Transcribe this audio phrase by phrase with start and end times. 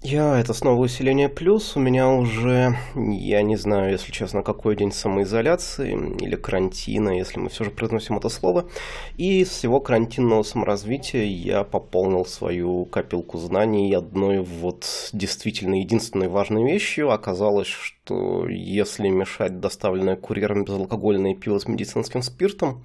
[0.00, 1.76] Я, это снова усиление плюс.
[1.76, 7.48] У меня уже, я не знаю, если честно, какой день самоизоляции или карантина, если мы
[7.48, 8.68] все же произносим это слово.
[9.16, 16.62] И с всего карантинного саморазвития я пополнил свою копилку знаний одной вот действительно единственной важной
[16.62, 17.10] вещью.
[17.10, 22.84] Оказалось, что если мешать доставленное курьером безалкогольное пиво с медицинским спиртом,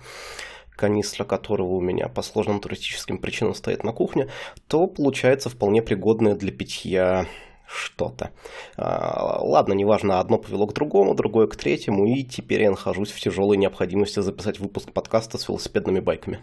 [0.75, 4.29] канистра которого у меня по сложным туристическим причинам стоит на кухне,
[4.67, 7.27] то получается вполне пригодное для питья
[7.67, 8.31] что-то.
[8.77, 13.19] А, ладно, неважно, одно повело к другому, другое к третьему, и теперь я нахожусь в
[13.19, 16.39] тяжелой необходимости записать выпуск подкаста с велосипедными байками.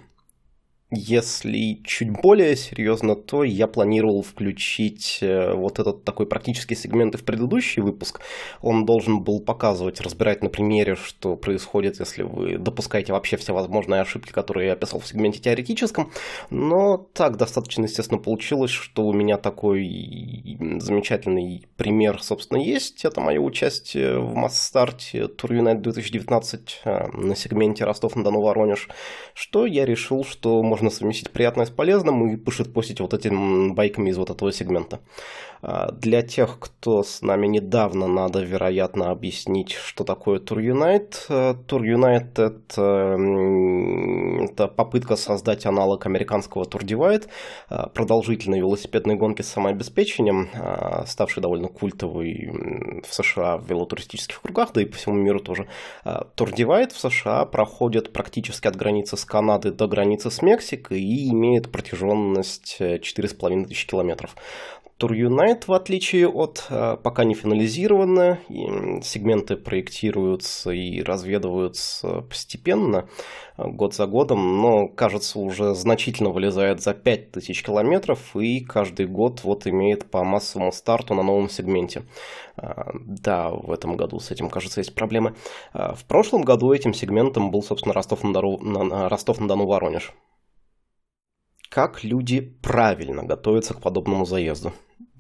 [0.93, 7.19] Если чуть более серьезно, то я планировал включить э, вот этот такой практический сегмент и
[7.19, 8.21] в предыдущий выпуск.
[8.61, 14.01] Он должен был показывать, разбирать на примере, что происходит, если вы допускаете вообще все возможные
[14.01, 16.11] ошибки, которые я описал в сегменте теоретическом.
[16.51, 23.05] Но так достаточно естественно получилось, что у меня такой замечательный пример, собственно, есть.
[23.05, 28.89] Это мое участие в масс-старте Unite 2019 на сегменте Ростов-на-Дону-Воронеж,
[29.35, 34.11] что я решил, что можно можно совместить приятное с полезным и пошитпостить вот этими байками
[34.11, 35.01] из вот этого сегмента.
[35.63, 41.29] А, для тех, кто с нами недавно, надо, вероятно, объяснить, что такое Tour Unite.
[41.67, 43.17] Tour Unite это,
[44.45, 47.29] это попытка создать аналог американского Tour Divide,
[47.69, 52.51] а, продолжительной велосипедной гонки с самообеспечением, а, ставшей довольно культовой
[53.07, 55.67] в США в велотуристических кругах, да и по всему миру тоже.
[56.05, 61.31] Tour Divide в США проходит практически от границы с Канады до границы с Мексикой и
[61.31, 64.35] имеет протяженность 4,5 тысячи километров.
[65.01, 68.39] Tour Unite, в отличие от э, пока не финализированно,
[69.03, 73.09] сегменты проектируются и разведываются постепенно,
[73.57, 79.43] э, год за годом, но, кажется, уже значительно вылезает за 5000 километров и каждый год
[79.43, 82.03] вот имеет по массовому старту на новом сегменте.
[82.59, 85.35] Э, да, в этом году с этим, кажется, есть проблемы.
[85.73, 90.13] В прошлом году этим сегментом был, собственно, Ростов-на-Дону Ростов Воронеж
[91.71, 94.73] как люди правильно готовятся к подобному заезду.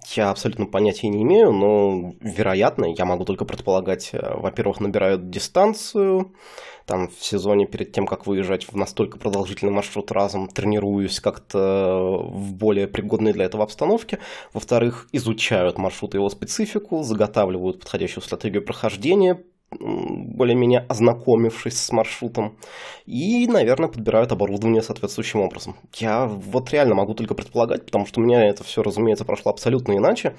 [0.09, 6.34] Я абсолютно понятия не имею, но, вероятно, я могу только предполагать, э, во-первых, набирают дистанцию,
[6.87, 12.53] там в сезоне перед тем, как выезжать в настолько продолжительный маршрут разом, тренируюсь как-то в
[12.53, 14.19] более пригодной для этого обстановке.
[14.53, 19.41] Во-вторых, изучают маршрут и его специфику, заготавливают подходящую стратегию прохождения,
[19.78, 22.56] более-менее ознакомившись с маршрутом,
[23.06, 25.76] и, наверное, подбирают оборудование соответствующим образом.
[25.97, 29.97] Я вот реально могу только предполагать, потому что у меня это все, разумеется, прошло абсолютно
[29.97, 30.34] иначе.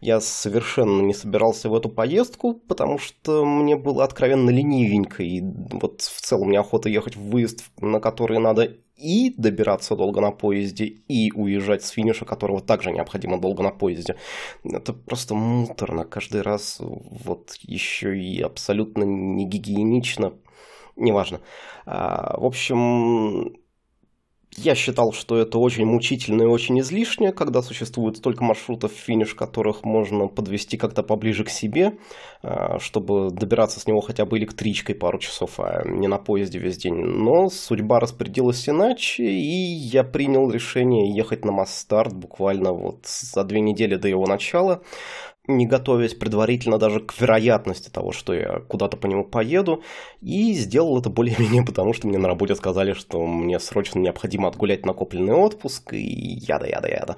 [0.00, 6.02] Я совершенно не собирался в эту поездку, потому что мне было откровенно ленивенько, и вот
[6.02, 11.30] в целом неохота ехать в выезд, на который надо и добираться долго на поезде, и
[11.32, 14.16] уезжать с финиша, которого также необходимо долго на поезде.
[14.64, 20.32] Это просто муторно каждый раз, вот еще и абсолютно не гигиенично,
[20.96, 21.40] неважно.
[21.84, 23.56] А, в общем,
[24.56, 29.84] я считал, что это очень мучительно и очень излишне, когда существует столько маршрутов, финиш которых
[29.84, 31.98] можно подвести как-то поближе к себе,
[32.42, 36.78] а, чтобы добираться с него хотя бы электричкой пару часов, а не на поезде весь
[36.78, 36.94] день.
[36.94, 43.60] Но судьба распорядилась иначе, и я принял решение ехать на Масс-старт буквально вот за две
[43.60, 44.82] недели до его начала
[45.48, 49.82] не готовясь предварительно даже к вероятности того, что я куда-то по нему поеду,
[50.20, 54.84] и сделал это более-менее потому, что мне на работе сказали, что мне срочно необходимо отгулять
[54.84, 57.16] накопленный отпуск и яда-яда-яда.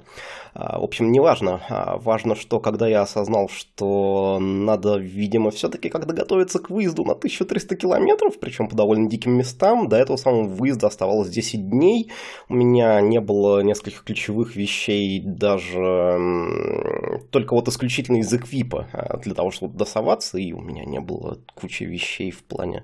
[0.53, 1.61] А, в общем, не важно.
[1.69, 7.13] А, важно, что когда я осознал, что надо, видимо, все-таки как-то готовиться к выезду на
[7.13, 12.11] 1300 километров, причем по довольно диким местам, до этого самого выезда оставалось 10 дней,
[12.47, 16.17] у меня не было нескольких ключевых вещей, даже
[17.31, 21.39] только вот исключительно из эквипа а, для того, чтобы досоваться, и у меня не было
[21.55, 22.83] кучи вещей в плане,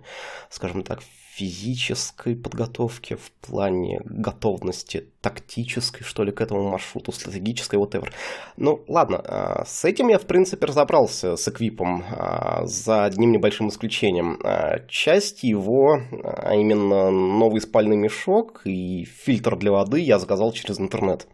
[0.49, 1.01] скажем так,
[1.35, 8.09] физической подготовки, в плане готовности тактической, что ли, к этому маршруту, стратегической, whatever.
[8.55, 13.67] Ну, ладно, а, с этим я, в принципе, разобрался с эквипом, а, за одним небольшим
[13.67, 14.39] исключением.
[14.87, 21.27] Часть его, а именно новый спальный мешок и фильтр для воды я заказал через интернет.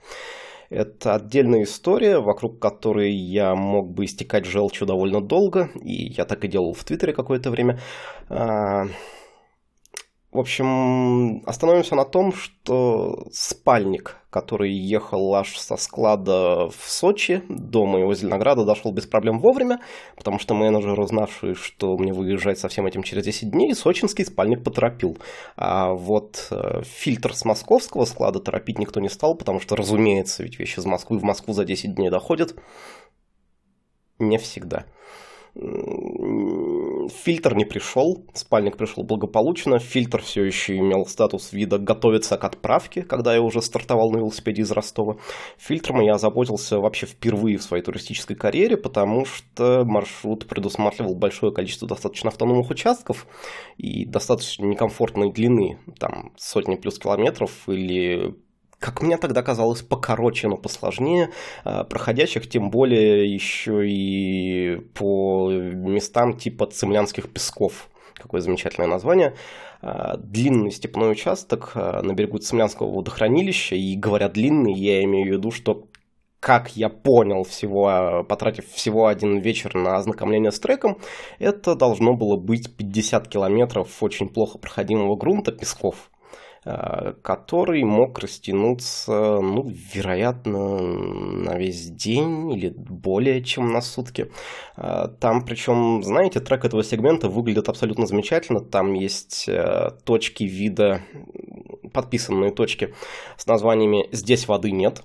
[0.72, 6.46] Это отдельная история, вокруг которой я мог бы истекать желчью довольно долго, и я так
[6.46, 7.82] и делал в Твиттере какое-то время.
[8.30, 8.86] А,
[10.32, 17.86] в общем, остановимся на том, что спальник, который ехал аж со склада в Сочи до
[17.86, 19.82] моего Зеленограда, дошел без проблем вовремя,
[20.16, 24.64] потому что менеджер, узнавший, что мне выезжать со всем этим через 10 дней, сочинский спальник
[24.64, 25.18] поторопил.
[25.58, 30.58] А вот э, фильтр с московского склада торопить никто не стал, потому что, разумеется, ведь
[30.58, 32.56] вещи из Москвы в Москву за 10 дней доходят.
[34.18, 34.86] не всегда.
[37.12, 43.04] Фильтр не пришел, спальник пришел благополучно, фильтр все еще имел статус вида «готовится к отправке»,
[43.04, 45.18] когда я уже стартовал на велосипеде из Ростова.
[45.58, 51.88] Фильтром я озаботился вообще впервые в своей туристической карьере, потому что маршрут предусматривал большое количество
[51.88, 53.28] достаточно автономных участков
[53.78, 58.36] и достаточно некомфортной длины, там сотни плюс километров или
[58.82, 61.30] как мне тогда казалось, покороче, но посложнее
[61.64, 67.90] а, проходящих, тем более еще и по местам типа Цемлянских песков.
[68.16, 69.36] Какое замечательное название.
[69.84, 73.76] А, длинный степной участок а, на берегу Цемлянского водохранилища.
[73.76, 75.86] И говоря длинный, я имею в виду, что
[76.40, 80.98] как я понял, всего, потратив всего один вечер на ознакомление с треком,
[81.38, 86.11] это должно было быть 50 километров очень плохо проходимого грунта, песков.
[86.64, 94.32] Э, который мог растянуться, ну, вероятно, на весь день или более чем на сутки.
[94.78, 98.60] Э, там, причем, знаете, трек этого сегмента выглядит абсолютно замечательно.
[98.60, 101.02] Там есть э, точки вида,
[101.94, 102.94] подписанные точки
[103.38, 105.02] с названиями «Здесь воды нет»,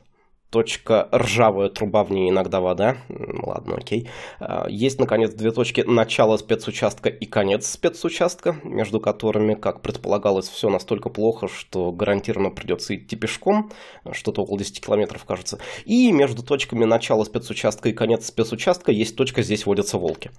[0.50, 2.96] точка ржавая труба, в ней иногда вода.
[3.08, 4.08] Ладно, окей.
[4.38, 10.68] А, есть, наконец, две точки начала спецучастка и конец спецучастка, между которыми, как предполагалось, все
[10.68, 13.70] настолько плохо, что гарантированно придется идти пешком,
[14.12, 15.58] что-то около 10 километров, кажется.
[15.84, 20.30] И между точками начала спецучастка и конец спецучастка есть точка «Здесь водятся волки».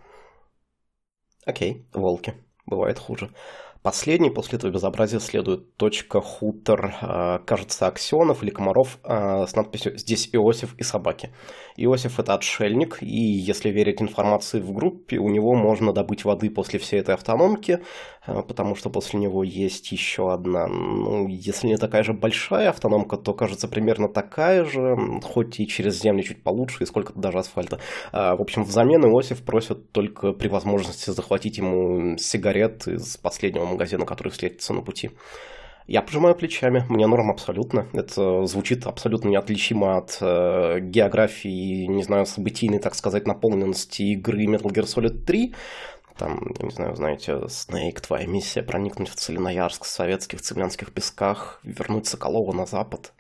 [1.45, 2.33] Окей, волки.
[2.65, 3.31] Бывает хуже.
[3.88, 9.98] Последний после этого безобразия следует точка хутор, а, кажется, Аксенов или Комаров а, с надписью
[9.98, 11.30] «Здесь Иосиф и собаки».
[11.78, 16.80] Иосиф– это отшельник, и если верить информации в группе, у него можно добыть воды после
[16.80, 17.80] всей этой автономки,
[18.25, 23.16] а, потому что после него есть еще одна, ну, если не такая же большая автономка,
[23.16, 27.80] то, кажется, примерно такая же, хоть и через землю чуть получше, и сколько-то даже асфальта.
[28.12, 34.29] В общем, взамен Иосиф просит только при возможности захватить ему сигарет из последнего магазина, который
[34.29, 35.12] встретится на пути.
[35.88, 37.88] Я пожимаю плечами, мне норм абсолютно.
[37.94, 44.69] Это звучит абсолютно неотличимо от э, географии, не знаю, событийной, так сказать, наполненности игры Metal
[44.74, 45.56] Gear Solid 3.
[46.18, 52.07] Там, я не знаю, знаете, Снейк, твоя миссия проникнуть в Целиноярск, советских цемлянских песках, вернуть
[52.07, 53.13] Соколова на запад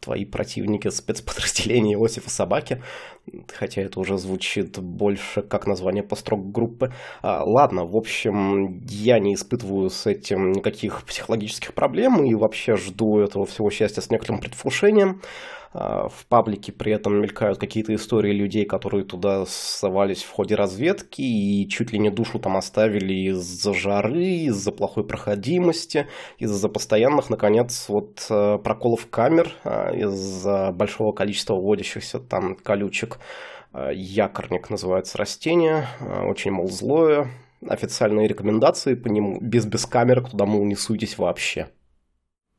[0.00, 2.82] твои противники спецподразделения Иосифа Собаки,
[3.48, 6.92] хотя это уже звучит больше как название построк группы.
[7.22, 13.20] А, ладно, в общем, я не испытываю с этим никаких психологических проблем и вообще жду
[13.20, 15.20] этого всего счастья с некоторым предвкушением.
[15.72, 21.22] А, в паблике при этом мелькают какие-то истории людей, которые туда совались в ходе разведки
[21.22, 26.08] и чуть ли не душу там оставили из-за жары, из-за плохой проходимости,
[26.38, 33.20] из-за постоянных, наконец, вот э, проколов камер, а, из-за большого количества вводящихся там колючек.
[33.72, 35.86] А, якорник называется растение,
[36.26, 37.28] очень, мол, злое.
[37.68, 41.68] Официальные рекомендации по нему без без камерок туда, мол, не суйтесь вообще.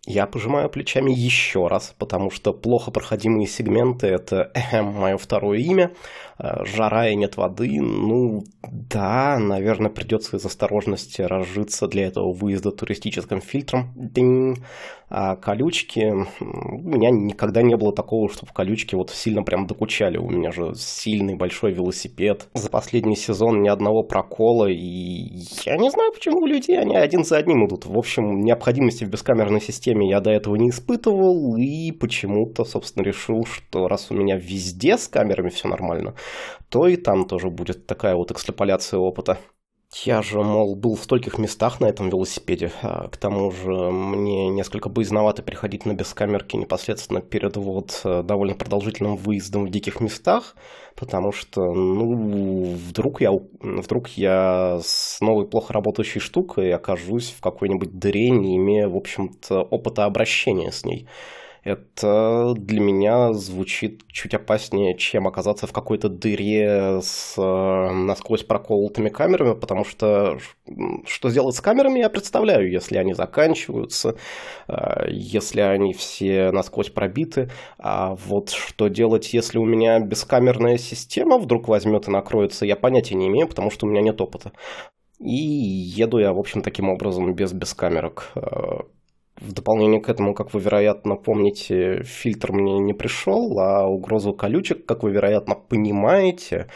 [0.07, 5.91] Я пожимаю плечами еще раз, потому что плохо проходимые сегменты– это эхем, мое второе имя.
[6.39, 7.79] Э, жара и нет воды.
[7.79, 13.91] Ну, да, наверное, придется из осторожности разжиться для этого выезда туристическим фильтром.
[13.95, 14.55] Динь.
[15.13, 16.11] А колючки...
[16.39, 20.17] У меня никогда не было такого, чтобы колючки вот сильно прям докучали.
[20.17, 22.47] У меня же сильный большой велосипед.
[22.53, 24.67] За последний сезон ни одного прокола.
[24.67, 27.85] И я не знаю, почему у людей они один за одним идут.
[27.85, 31.55] В общем, необходимости в бескамерной системе я до этого не испытывал.
[31.57, 36.15] И почему-то, собственно, решил, что раз у меня везде с камерами все нормально,
[36.69, 39.37] то и там тоже будет такая вот экстраполяция опыта.
[39.93, 42.71] Я же, мол, был в стольких местах на этом велосипеде.
[42.81, 49.17] А к тому же мне несколько боязновато приходить на бескамерки непосредственно перед вот довольно продолжительным
[49.17, 50.55] выездом в диких местах,
[50.95, 57.99] потому что, ну, вдруг я, вдруг я с новой плохо работающей штукой окажусь в какой-нибудь
[57.99, 61.05] дыре, не имея, в общем-то, опыта обращения с ней
[61.63, 69.09] это для меня звучит чуть опаснее, чем оказаться в какой-то дыре с э, насквозь проколотыми
[69.09, 70.39] камерами, потому что
[71.05, 74.15] что сделать с камерами, я представляю, если они заканчиваются,
[74.67, 81.37] э, если они все насквозь пробиты, а вот что делать, если у меня бескамерная система
[81.37, 84.51] вдруг возьмет и накроется, я понятия не имею, потому что у меня нет опыта.
[85.19, 88.33] И еду я, в общем, таким образом без бескамерок.
[89.39, 94.85] В дополнение к этому, как вы, вероятно, помните, фильтр мне не пришел, а угрозу колючек,
[94.85, 96.67] как вы, вероятно, понимаете,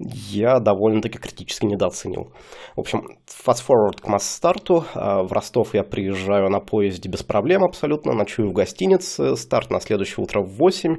[0.00, 2.32] я довольно-таки критически недооценил.
[2.74, 4.84] В общем, fast forward к масс-старту.
[4.94, 9.80] А, в Ростов я приезжаю на поезде без проблем абсолютно, ночую в гостинице, старт на
[9.80, 10.96] следующее утро в 8.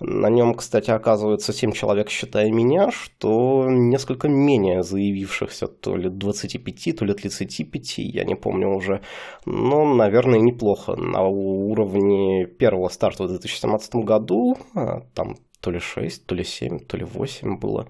[0.00, 6.96] На нем, кстати, оказывается 7 человек, считая меня, что несколько менее заявившихся, то ли 25,
[6.98, 9.00] то ли 35, я не помню уже.
[9.46, 10.96] Но, наверное, неплохо.
[10.96, 16.78] На уровне первого старта в 2017 году, а, там то ли 6, то ли 7,
[16.80, 17.86] то ли 8 было.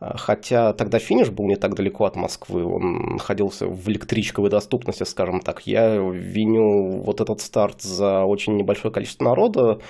[0.00, 5.04] А, хотя тогда финиш был не так далеко от Москвы, он находился в электричковой доступности,
[5.04, 5.66] скажем так.
[5.66, 9.80] Я виню вот этот старт за очень небольшое количество народа,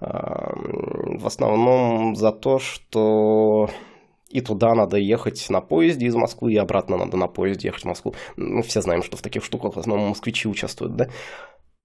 [0.00, 3.70] а, в основном за то, что
[4.28, 7.88] и туда надо ехать на поезде из Москвы, и обратно надо на поезде ехать в
[7.88, 8.14] Москву.
[8.36, 11.08] Мы все знаем, что в таких штуках в основном москвичи участвуют, да?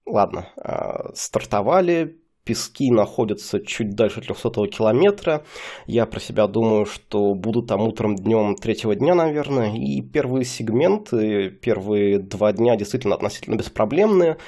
[0.06, 5.44] Ладно, а, стартовали, пески находятся чуть дальше 300 километра.
[5.86, 9.74] Я про себя думаю, что буду там утром, днем третьего дня, наверное.
[9.74, 14.38] И первые сегменты, первые два дня действительно относительно беспроблемные.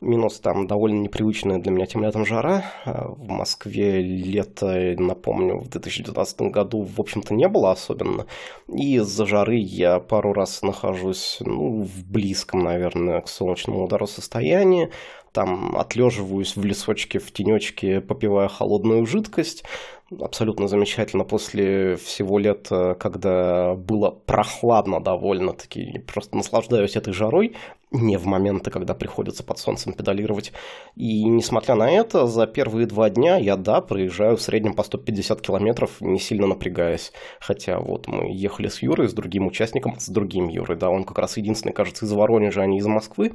[0.00, 2.64] Минус там довольно непривычная для меня тем летом жара.
[2.84, 8.26] А в Москве лето, напомню, в 2019 году, в общем-то, не было особенно.
[8.72, 14.90] И из-за жары я пару раз нахожусь ну, в близком, наверное, к солнечному удару состоянии
[15.32, 19.62] там отлеживаюсь в лесочке, в тенечке, попивая холодную жидкость.
[20.10, 25.98] Абсолютно замечательно после всего лета, когда было прохладно довольно-таки.
[26.06, 27.54] Просто наслаждаюсь этой жарой,
[27.90, 30.52] не в моменты, когда приходится под солнцем педалировать.
[30.96, 35.42] И несмотря на это, за первые два дня я, да, проезжаю в среднем по 150
[35.42, 37.12] километров, не сильно напрягаясь.
[37.38, 41.18] Хотя вот мы ехали с Юрой, с другим участником, с другим Юрой, да, он как
[41.18, 43.34] раз единственный, кажется, из Воронежа, а не из Москвы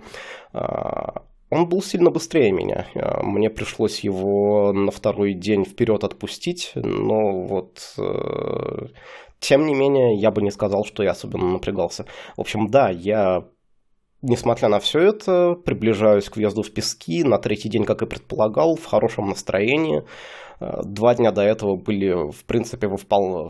[0.53, 1.22] а,
[1.53, 2.88] он был сильно быстрее меня.
[2.95, 8.88] А, мне пришлось его на второй день вперед отпустить, но вот э,
[9.39, 12.05] тем не менее, я бы не сказал, что я особенно напрягался.
[12.38, 13.45] В общем, да, я
[14.25, 18.77] Несмотря на все это, приближаюсь к въезду в Пески на третий день, как и предполагал,
[18.77, 20.03] в хорошем настроении.
[20.84, 23.50] Два дня до этого были, в принципе, вполне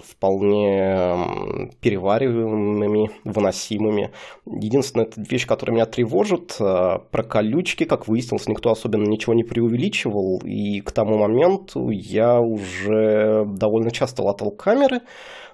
[1.82, 4.12] перевариваемыми, выносимыми.
[4.46, 10.42] Единственная вещь, которая меня тревожит, э, про колючки, как выяснилось, никто особенно ничего не преувеличивал.
[10.44, 15.02] И к тому моменту я уже довольно часто латал камеры,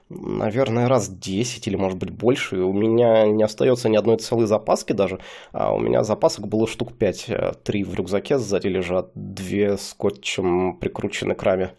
[0.09, 2.57] наверное, раз 10 или, может быть, больше.
[2.57, 5.19] У меня не остается ни одной целой запаски даже.
[5.51, 7.63] А у меня запасок было штук 5.
[7.63, 11.73] Три в рюкзаке сзади лежат, две скотчем прикручены к раме.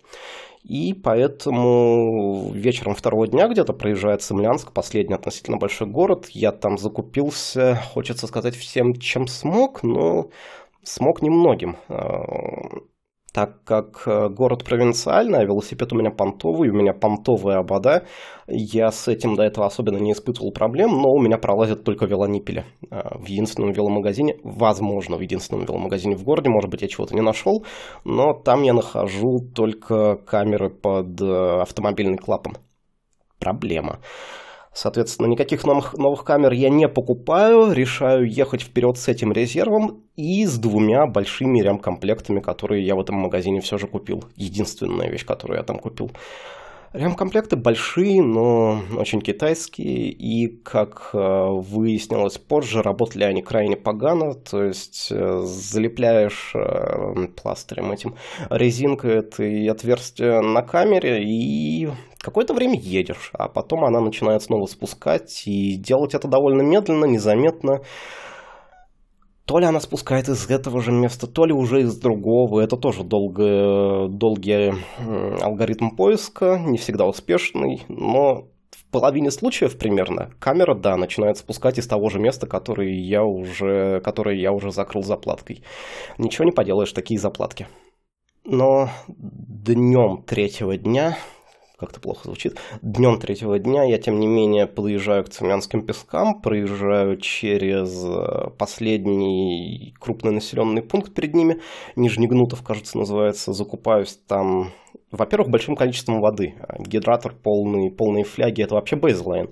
[0.62, 6.28] И поэтому вечером второго дня где-то проезжает Цемлянск, последний относительно большой город.
[6.30, 10.28] Я там закупился, хочется сказать, всем, чем смог, но
[10.82, 11.76] смог немногим
[13.32, 18.04] так как э, город провинциальный, а велосипед у меня понтовый, у меня понтовые обода,
[18.49, 22.64] я с этим до этого особенно не испытывал проблем, но у меня пролазят только велонипели.
[22.90, 27.22] Э, в единственном веломагазине, возможно, в единственном веломагазине в городе, может быть, я чего-то не
[27.22, 27.64] нашел,
[28.04, 32.54] но там я нахожу только камеры под э, автомобильный клапан.
[33.38, 34.00] Проблема.
[34.72, 40.46] Соответственно, никаких новых, новых камер я не покупаю, решаю ехать вперед с этим резервом и
[40.46, 44.24] с двумя большими рям-комплектами, которые я в этом магазине все же купил.
[44.36, 46.10] Единственная вещь, которую я там купил.
[46.92, 54.64] Рям-комплекты большие, но очень китайские, и, как э, выяснилось позже, работали они крайне погано, то
[54.64, 58.16] есть э, залепляешь э, пластырем этим
[58.50, 65.42] резинкой это отверстие на камере, и какое-то время едешь, а потом она начинает снова спускать,
[65.46, 67.80] и делать это довольно медленно, незаметно,
[69.46, 72.60] то ли она спускает из этого же места, то ли уже из другого.
[72.60, 74.72] Это тоже долго, долгий
[75.42, 81.86] алгоритм поиска, не всегда успешный, но в половине случаев примерно камера, да, начинает спускать из
[81.88, 85.64] того же места, которое я уже, которое я уже закрыл заплаткой.
[86.18, 87.66] Ничего не поделаешь, такие заплатки.
[88.44, 91.16] Но днем третьего дня
[91.80, 92.58] как-то плохо звучит.
[92.82, 99.94] Днем третьего дня я, тем не менее, подъезжаю к Цемлянским пескам, проезжаю через э, последний
[99.99, 101.60] крупный населенный пункт перед ними,
[101.96, 104.72] Нижнегнутов, кажется, называется, закупаюсь там
[105.10, 106.54] во-первых, большим количеством воды.
[106.78, 109.50] Гидратор полный, полные фляги– это вообще бейзлайн.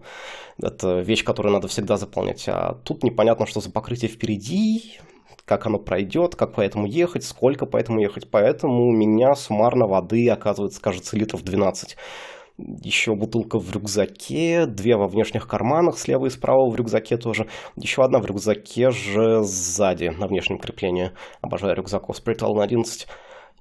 [0.62, 2.44] Это вещь, которую надо всегда заполнять.
[2.48, 5.00] А тут непонятно, что за покрытие впереди,
[5.48, 8.30] как оно пройдет, как по этому ехать, сколько по этому ехать.
[8.30, 11.96] Поэтому у меня суммарно воды оказывается, кажется, литров 12.
[12.58, 17.46] Еще бутылка в рюкзаке, две во внешних карманах, слева и справа в рюкзаке тоже.
[17.76, 21.12] Еще одна в рюкзаке же сзади, на внешнем креплении.
[21.40, 23.06] Обожаю рюкзак Osprey на 11.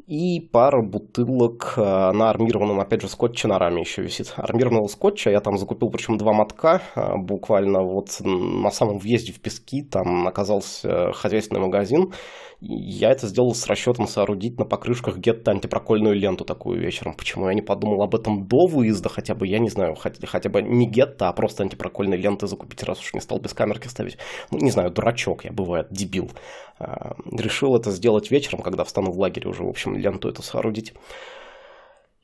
[0.07, 4.33] И пара бутылок э, на армированном, опять же, скотче на раме еще висит.
[4.37, 9.41] Армированного скотча я там закупил, причем два мотка, э, буквально вот на самом въезде в
[9.41, 12.13] Пески, там оказался хозяйственный магазин.
[12.59, 17.13] Я это сделал с расчетом соорудить на покрышках гетто антипрокольную ленту такую вечером.
[17.13, 20.49] Почему я не подумал об этом до выезда, хотя бы, я не знаю, хотя, хотя
[20.49, 24.17] бы не гетто, а просто антипрокольные ленты закупить, раз уж не стал без камерки ставить.
[24.49, 26.31] Ну, не знаю, дурачок я, бывает, дебил.
[26.79, 30.93] Э, решил это сделать вечером, когда встану в лагере уже, в общем, ленту эту соорудить.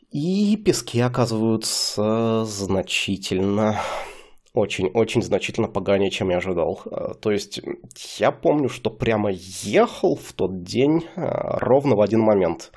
[0.09, 3.79] И пески оказываются значительно
[4.53, 6.81] очень-очень значительно поганее, чем я ожидал.
[6.86, 7.62] Э, то есть
[8.19, 11.22] я помню, что прямо ехал в тот день э,
[11.60, 12.72] ровно в один момент.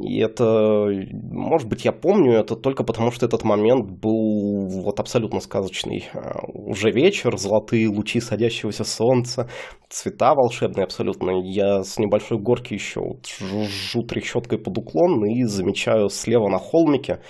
[0.00, 5.40] И это, может быть, я помню это только потому, что этот момент был вот абсолютно
[5.40, 6.08] сказочный.
[6.14, 9.50] А, уже вечер, золотые лучи садящегося солнца,
[9.88, 11.42] цвета волшебные абсолютно.
[11.42, 17.20] Я с небольшой горки еще вот жужжу трещоткой под уклон и замечаю слева на холмике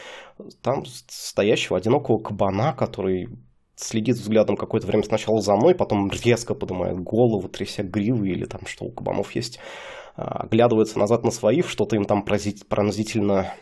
[0.63, 3.29] там стоящего одинокого кабана, который
[3.83, 8.67] следит взглядом какое-то время сначала за мной, потом резко поднимает голову, тряся гривы или там
[8.67, 9.59] что у кабанов есть
[10.17, 13.55] а, оглядывается назад на своих, что-то им там пронзительно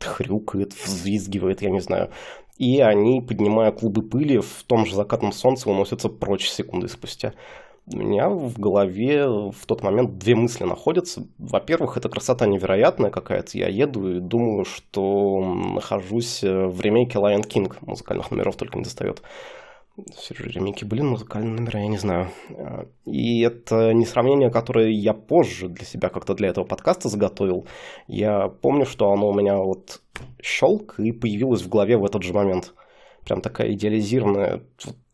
[0.00, 2.10] хрюкает, взвизгивает, я не знаю.
[2.58, 7.34] И они, поднимая клубы пыли, в том же закатном солнце уносятся прочь секунды спустя.
[7.92, 11.26] У меня в голове в тот момент две мысли находятся.
[11.38, 13.56] Во-первых, это красота невероятная какая-то.
[13.56, 17.72] Я еду и думаю, что нахожусь в ремейке Lion King.
[17.82, 19.22] Музыкальных номеров только не достает
[20.14, 22.28] все же ремейки, блин, музыкальные номера, я не знаю.
[23.04, 27.66] И это не сравнение, которое я позже для себя как-то для этого подкаста заготовил.
[28.06, 30.00] Я помню, что оно у меня вот
[30.42, 32.74] щелк и появилось в голове в этот же момент.
[33.24, 34.62] Прям такая идеализированная,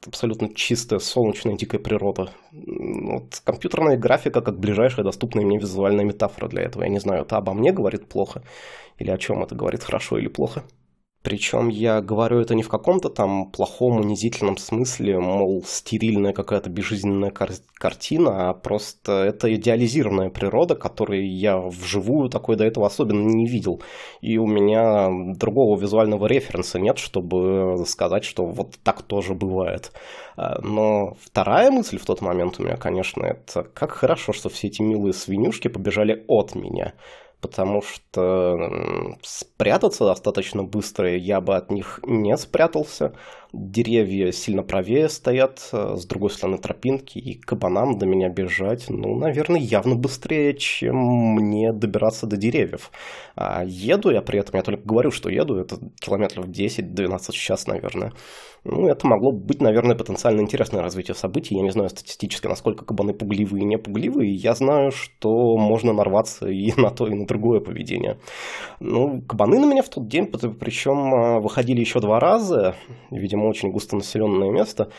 [0.06, 2.30] абсолютно чистая, солнечная, дикая природа.
[2.52, 6.82] Вот компьютерная графика как ближайшая доступная мне визуальная метафора для этого.
[6.82, 8.42] Я не знаю, это обо мне говорит плохо
[8.98, 10.64] или о чем это говорит хорошо или плохо.
[11.22, 17.30] Причем я говорю это не в каком-то там плохом, унизительном смысле, мол, стерильная какая-то безжизненная
[17.30, 23.46] кар- картина, а просто это идеализированная природа, которой я вживую такой до этого особенно не
[23.46, 23.80] видел.
[24.20, 29.92] И у меня другого визуального референса нет, чтобы сказать, что вот так тоже бывает.
[30.36, 34.66] А, но вторая мысль в тот момент у меня, конечно, это как хорошо, что все
[34.66, 36.94] эти милые свинюшки побежали от меня
[37.42, 43.12] потому что спрятаться достаточно быстро я бы от них не спрятался.
[43.52, 49.14] Деревья сильно правее стоят, э, с другой стороны тропинки, и кабанам до меня бежать, ну,
[49.18, 52.90] наверное, явно быстрее, чем мне добираться до деревьев.
[53.36, 57.66] А еду я при этом, я только говорю, что еду, это километров 10-12 в час,
[57.66, 58.12] наверное.
[58.64, 61.56] Ну, это могло быть, наверное, потенциально интересное развитие событий.
[61.56, 64.32] Я не знаю статистически, насколько кабаны пугливые и не пугливые.
[64.32, 68.18] Я знаю, что можно нарваться и на то, и на другое поведение.
[68.78, 72.76] Ну, кабаны на меня в тот день, причем а, выходили еще два раза,
[73.10, 74.90] видимо, очень густонаселенное место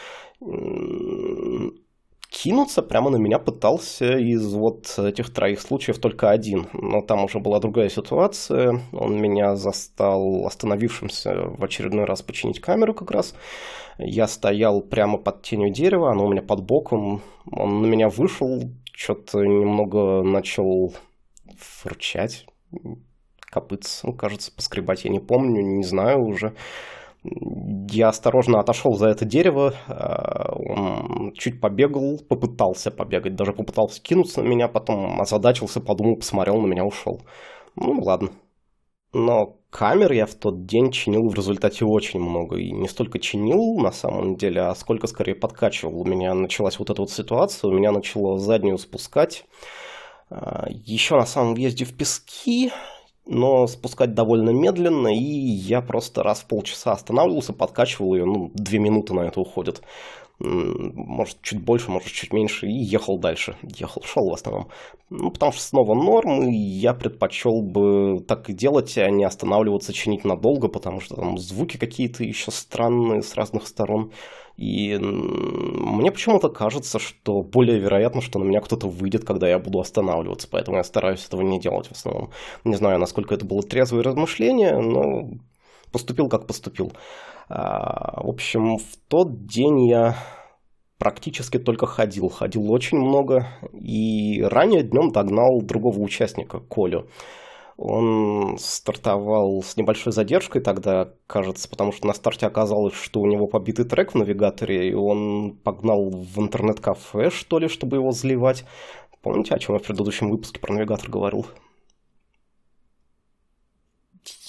[2.33, 6.67] кинуться прямо на меня пытался из вот этих троих случаев только один.
[6.73, 8.81] Но там уже была другая ситуация.
[8.91, 13.35] Он меня застал остановившимся в очередной раз починить камеру как раз.
[13.99, 17.21] Я стоял прямо под тенью дерева, оно у меня под боком.
[17.51, 20.93] Он на меня вышел, что-то немного начал
[21.57, 22.47] фурчать,
[23.39, 26.53] копыться, ну, кажется, поскребать, я не помню, не знаю уже.
[27.23, 34.41] Я осторожно отошел за это дерево, а, он чуть побегал, попытался побегать, даже попытался кинуться
[34.41, 37.21] на меня, потом озадачился, подумал, посмотрел на меня, ушел.
[37.75, 38.29] Ну, ладно.
[39.13, 42.57] Но камер я в тот день чинил в результате очень много.
[42.57, 46.01] И не столько чинил на самом деле, а сколько скорее подкачивал.
[46.01, 49.45] У меня началась вот эта вот ситуация, у меня начало заднюю спускать.
[50.29, 52.71] А, Еще на самом въезде в пески
[53.25, 58.79] но спускать довольно медленно, и я просто раз в полчаса останавливался, подкачивал ее, ну, две
[58.79, 59.81] минуты на это уходит.
[60.39, 63.55] Может, чуть больше, может, чуть меньше, и ехал дальше.
[63.61, 64.67] Ехал, шел в основном.
[65.09, 69.93] Ну, потому что снова норм, и я предпочел бы так и делать, а не останавливаться,
[69.93, 74.11] чинить надолго, потому что там звуки какие-то еще странные с разных сторон.
[74.57, 79.79] И мне почему-то кажется, что более вероятно, что на меня кто-то выйдет, когда я буду
[79.79, 82.29] останавливаться, поэтому я стараюсь этого не делать в основном.
[82.63, 85.29] Не знаю, насколько это было трезвое размышление, но
[85.91, 86.93] поступил как поступил.
[87.49, 90.15] А, в общем, в тот день я
[90.97, 92.29] практически только ходил.
[92.29, 93.47] Ходил очень много.
[93.73, 97.07] И ранее днем догнал другого участника, Колю.
[97.75, 103.47] Он стартовал с небольшой задержкой тогда, кажется, потому что на старте оказалось, что у него
[103.47, 108.65] побитый трек в навигаторе, и он погнал в интернет-кафе, что ли, чтобы его заливать.
[109.21, 111.45] Помните, о чем я в предыдущем выпуске про навигатор говорил?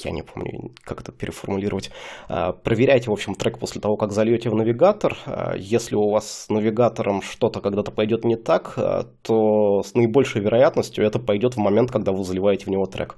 [0.04, 1.90] Я не помню, как это переформулировать.
[2.28, 5.16] А, проверяйте, в общем, трек после того, как зальете в навигатор.
[5.26, 10.42] А, если у вас с навигатором что-то когда-то пойдет не так, а, то с наибольшей
[10.42, 13.16] вероятностью это пойдет в момент, когда вы заливаете в него трек.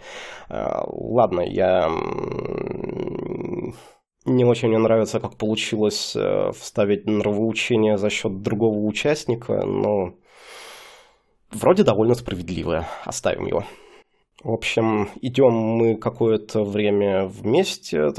[0.49, 1.91] Ладно, я
[4.27, 10.15] не очень мне нравится, как получилось э, вставить нравоучение за счет другого участника, но
[11.53, 12.89] вроде довольно справедливое.
[13.05, 13.65] Оставим его.
[14.45, 18.11] В общем, идем мы какое-то время вместе,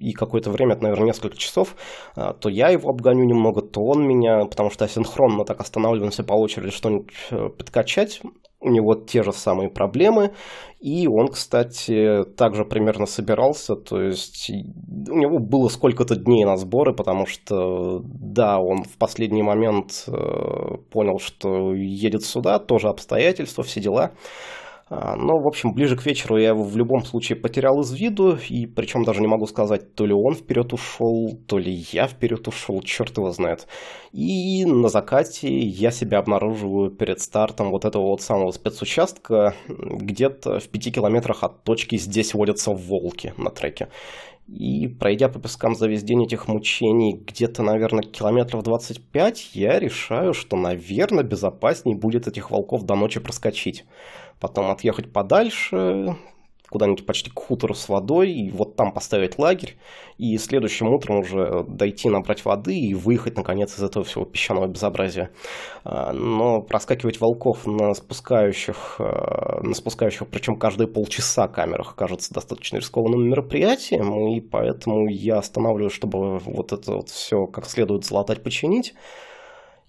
[0.00, 1.74] и какое-то время, это, наверное, несколько часов,
[2.14, 6.34] а, то я его обгоню немного, то он меня, потому что асинхронно так останавливаемся по
[6.34, 8.20] очереди что-нибудь э, подкачать.
[8.60, 10.32] У него те же самые проблемы,
[10.80, 16.92] и он, кстати, также примерно собирался, то есть у него было сколько-то дней на сборы,
[16.92, 20.12] потому что, да, он в последний момент э,
[20.90, 24.12] понял, что едет сюда, тоже обстоятельства, все дела,
[24.90, 28.64] но, в общем, ближе к вечеру я его в любом случае потерял из виду, и
[28.66, 32.80] причем даже не могу сказать, то ли он вперед ушел, то ли я вперед ушел,
[32.82, 33.66] черт его знает.
[34.12, 40.68] И на закате я себя обнаруживаю перед стартом вот этого вот самого спецучастка, где-то в
[40.68, 43.88] пяти километрах от точки здесь водятся волки на треке.
[44.48, 50.32] И пройдя по пескам за весь день этих мучений где-то, наверное, километров 25, я решаю,
[50.32, 53.84] что, наверное, безопаснее будет этих волков до ночи проскочить
[54.40, 56.16] потом отъехать подальше,
[56.70, 59.76] куда-нибудь почти к хутору с водой, и вот там поставить лагерь,
[60.18, 65.30] и следующим утром уже дойти набрать воды и выехать, наконец, из этого всего песчаного безобразия.
[65.84, 72.76] А, но проскакивать волков на спускающих, а, на спускающих, причем каждые полчаса камерах, кажется достаточно
[72.76, 78.94] рискованным мероприятием, и поэтому я останавливаю, чтобы вот это вот все как следует залатать, починить,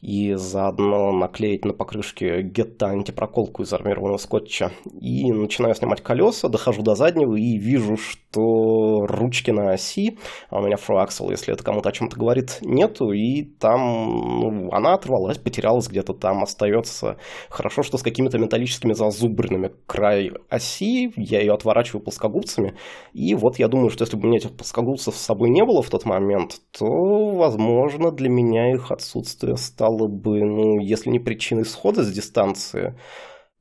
[0.01, 4.71] и заодно наклеить на покрышке гетто антипроколку из армированного скотча.
[4.99, 10.17] И начинаю снимать колеса, дохожу до заднего и вижу, что ручки на оси,
[10.49, 14.93] а у меня фроаксел, если это кому-то о чем-то говорит, нету, и там ну, она
[14.93, 17.17] оторвалась, потерялась где-то там, остается.
[17.49, 22.75] Хорошо, что с какими-то металлическими зазубринами край оси, я ее отворачиваю плоскогубцами,
[23.13, 25.81] и вот я думаю, что если бы у меня этих плоскогубцев с собой не было
[25.81, 31.19] в тот момент, то, возможно, для меня их отсутствие стало стало бы, ну, если не
[31.19, 32.93] причиной схода с дистанции,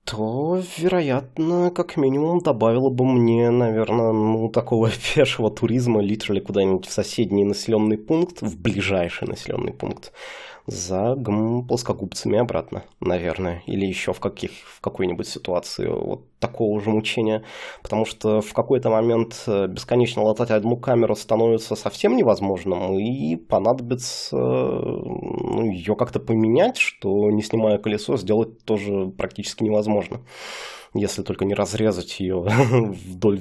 [0.04, 6.92] то, вероятно, как минимум добавило бы мне, наверное, ну, такого пешего туризма, литерали куда-нибудь в
[6.92, 10.12] соседний населенный пункт, в ближайший населенный пункт
[10.68, 16.90] за гм, плоскогубцами обратно, наверное, или еще в, каких, в какой-нибудь ситуации вот такого же
[16.90, 17.42] мучения,
[17.82, 24.36] потому что в какой-то момент э, бесконечно латать одну камеру становится совсем невозможным, и понадобится
[24.36, 30.20] ну, ее как-то поменять, что не снимая колесо сделать тоже практически невозможно.
[30.92, 33.40] Если только не разрезать ее вдоль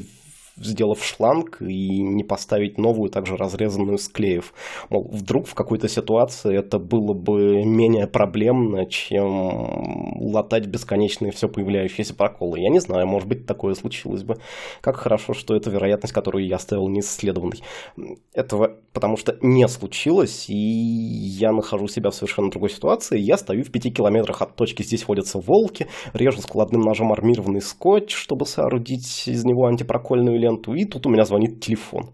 [0.57, 4.53] сделав шланг и не поставить новую, также разрезанную склеев.
[4.89, 12.15] Мол, вдруг в какой-то ситуации это было бы менее проблемно, чем латать бесконечные все появляющиеся
[12.15, 12.59] проколы.
[12.59, 14.35] Я не знаю, может быть, такое случилось бы.
[14.81, 17.61] Как хорошо, что это вероятность, которую я оставил неисследованной.
[18.33, 23.19] Этого потому что не случилось, и я нахожу себя в совершенно другой ситуации.
[23.19, 28.15] Я стою в пяти километрах от точки, здесь водятся волки, режу складным ножом армированный скотч,
[28.15, 32.11] чтобы соорудить из него антипрокольную ленту, и тут у меня звонит телефон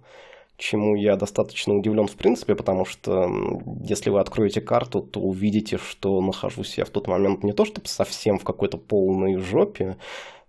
[0.63, 3.27] чему я достаточно удивлен в принципе, потому что
[3.83, 7.87] если вы откроете карту, то увидите, что нахожусь я в тот момент не то чтобы
[7.87, 9.97] совсем в какой-то полной жопе,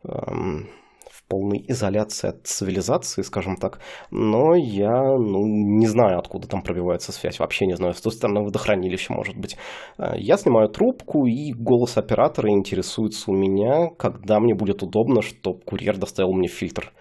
[0.04, 0.68] эм,
[1.10, 7.12] в полной изоляции от цивилизации, скажем так, но я ну, не знаю, откуда там пробивается
[7.12, 9.56] связь, вообще не знаю, с той стороны водохранилища, может быть.
[9.98, 15.60] Э, я снимаю трубку, и голос оператора интересуется у меня, когда мне будет удобно, чтобы
[15.60, 16.92] курьер доставил мне фильтр.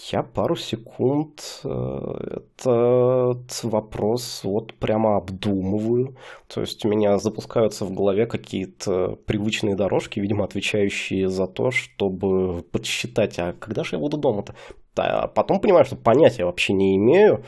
[0.00, 6.16] Я пару секунд э, этот вопрос вот прямо обдумываю.
[6.48, 12.62] То есть у меня запускаются в голове какие-то привычные дорожки, видимо, отвечающие за то, чтобы
[12.62, 14.54] подсчитать, а когда же я буду дома-то?
[14.94, 17.44] Потом понимаю, что понятия вообще не имею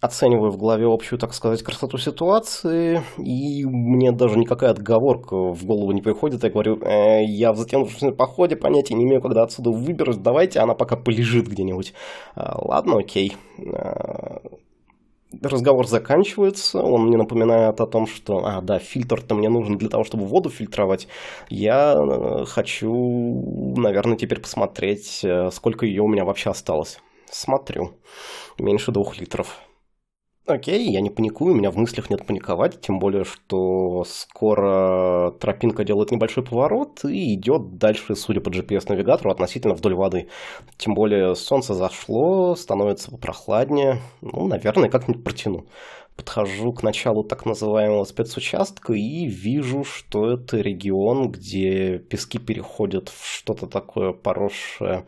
[0.00, 5.92] оцениваю в голове общую, так сказать, красоту ситуации, и мне даже никакая отговорка в голову
[5.92, 6.44] не приходит.
[6.44, 10.74] Я говорю, э, я в затянувшемся походе, понятия не имею, когда отсюда выберусь, давайте она
[10.74, 11.94] пока полежит где-нибудь.
[12.36, 13.36] А, ладно, окей.
[13.74, 14.40] А,
[15.42, 20.04] разговор заканчивается, он мне напоминает о том, что, а, да, фильтр-то мне нужен для того,
[20.04, 21.08] чтобы воду фильтровать.
[21.48, 27.00] Я э, хочу, наверное, теперь посмотреть, э, сколько ее у меня вообще осталось.
[27.30, 27.92] Смотрю.
[28.58, 29.67] Меньше двух литров.
[30.48, 35.84] Окей, я не паникую, у меня в мыслях нет паниковать, тем более, что скоро тропинка
[35.84, 40.30] делает небольшой поворот и идет дальше, судя по GPS-навигатору, относительно вдоль воды.
[40.78, 45.66] Тем более солнце зашло, становится прохладнее, ну, наверное, как-нибудь протяну.
[46.16, 53.26] Подхожу к началу так называемого спецучастка и вижу, что это регион, где пески переходят в
[53.26, 55.04] что-то такое поросшее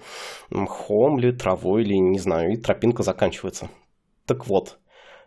[0.51, 3.71] мхом или травой, или не знаю, и тропинка заканчивается.
[4.27, 4.80] Так вот,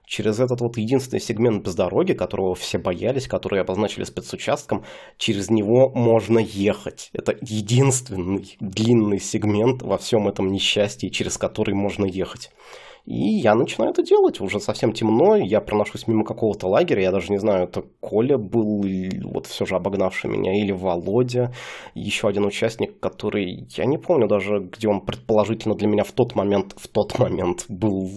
[0.06, 4.84] через этот вот единственный сегмент без дороги, которого все боялись, который обозначили спецучастком,
[5.18, 7.10] через него можно ехать.
[7.14, 12.52] Это единственный длинный сегмент во всем этом несчастье, через который можно ехать.
[13.06, 14.40] И я начинаю это делать.
[14.40, 17.02] Уже совсем темно, я проношусь мимо какого-то лагеря.
[17.02, 18.86] Я даже не знаю, это Коля был,
[19.24, 21.54] вот все же обогнавший меня, или Володя.
[21.96, 26.36] Еще один участник, который, я не помню даже, где он предположительно для меня в тот
[26.36, 28.10] момент, в тот момент был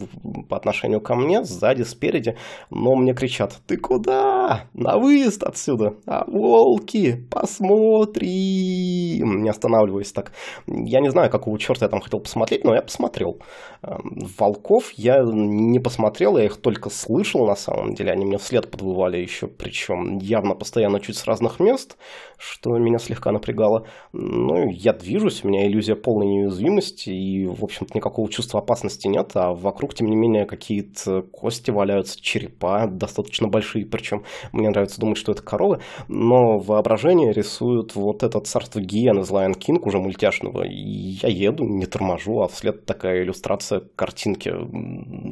[0.48, 2.36] по отношению ко мне, сзади, спереди.
[2.70, 4.66] Но мне кричат, ты куда?
[4.72, 5.94] На выезд отсюда.
[6.06, 9.20] А волки, посмотри.
[9.24, 10.30] Не останавливаясь так.
[10.68, 13.40] Я не знаю, какого черта я там хотел посмотреть, но я посмотрел.
[13.82, 18.12] Эм, волков языков я не посмотрел, я их только слышал на самом деле.
[18.12, 21.96] Они мне вслед подвывали еще, причем явно постоянно чуть с разных мест,
[22.38, 23.86] что меня слегка напрягало.
[24.12, 29.32] Ну, я движусь, у меня иллюзия полной неуязвимости, и, в общем-то, никакого чувства опасности нет,
[29.34, 35.18] а вокруг, тем не менее, какие-то кости валяются, черепа достаточно большие, причем мне нравится думать,
[35.18, 40.64] что это коровы, но воображение рисует вот этот царство гиен из Lion King уже мультяшного,
[40.64, 44.52] и я еду, не торможу, а вслед такая иллюстрация картинки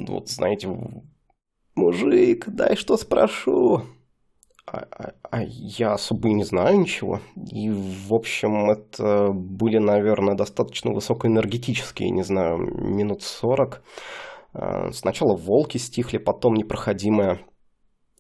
[0.08, 0.68] вот знаете,
[1.74, 3.82] мужик, дай что спрошу.
[4.66, 7.20] А, а, а я особо не знаю ничего.
[7.50, 13.82] И, в общем, это были, наверное, достаточно высокоэнергетические, не знаю, минут сорок.
[14.54, 17.40] А, сначала волки стихли, потом непроходимая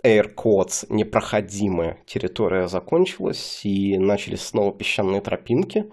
[0.04, 5.90] Air Codes, непроходимая территория закончилась, и начались снова песчаные тропинки,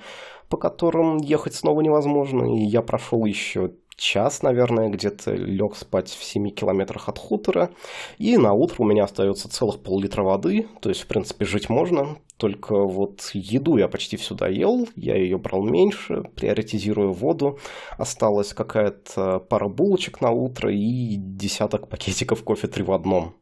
[0.50, 2.44] по которым ехать снова невозможно.
[2.58, 7.70] И я прошел еще час, наверное, где-то лег спать в 7 километрах от хутора.
[8.18, 10.68] И на утро у меня остается целых пол-литра воды.
[10.82, 12.18] То есть, в принципе, жить можно.
[12.38, 17.60] Только вот еду я почти всю доел, я ее брал меньше, приоритизирую воду.
[17.98, 23.36] Осталась какая-то пара булочек на утро и десяток пакетиков кофе три в одном.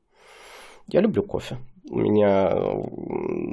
[0.88, 1.58] Я люблю кофе
[1.90, 2.52] у меня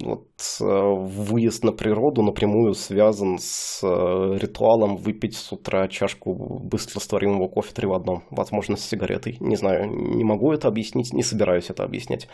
[0.05, 0.29] вот,
[0.61, 7.87] выезд на природу напрямую связан с э, ритуалом выпить с утра чашку быстрорастворимого кофе три
[7.87, 9.39] в одном, возможно, с сигаретой.
[9.41, 12.29] Не знаю, не могу это объяснить, не собираюсь это объяснять.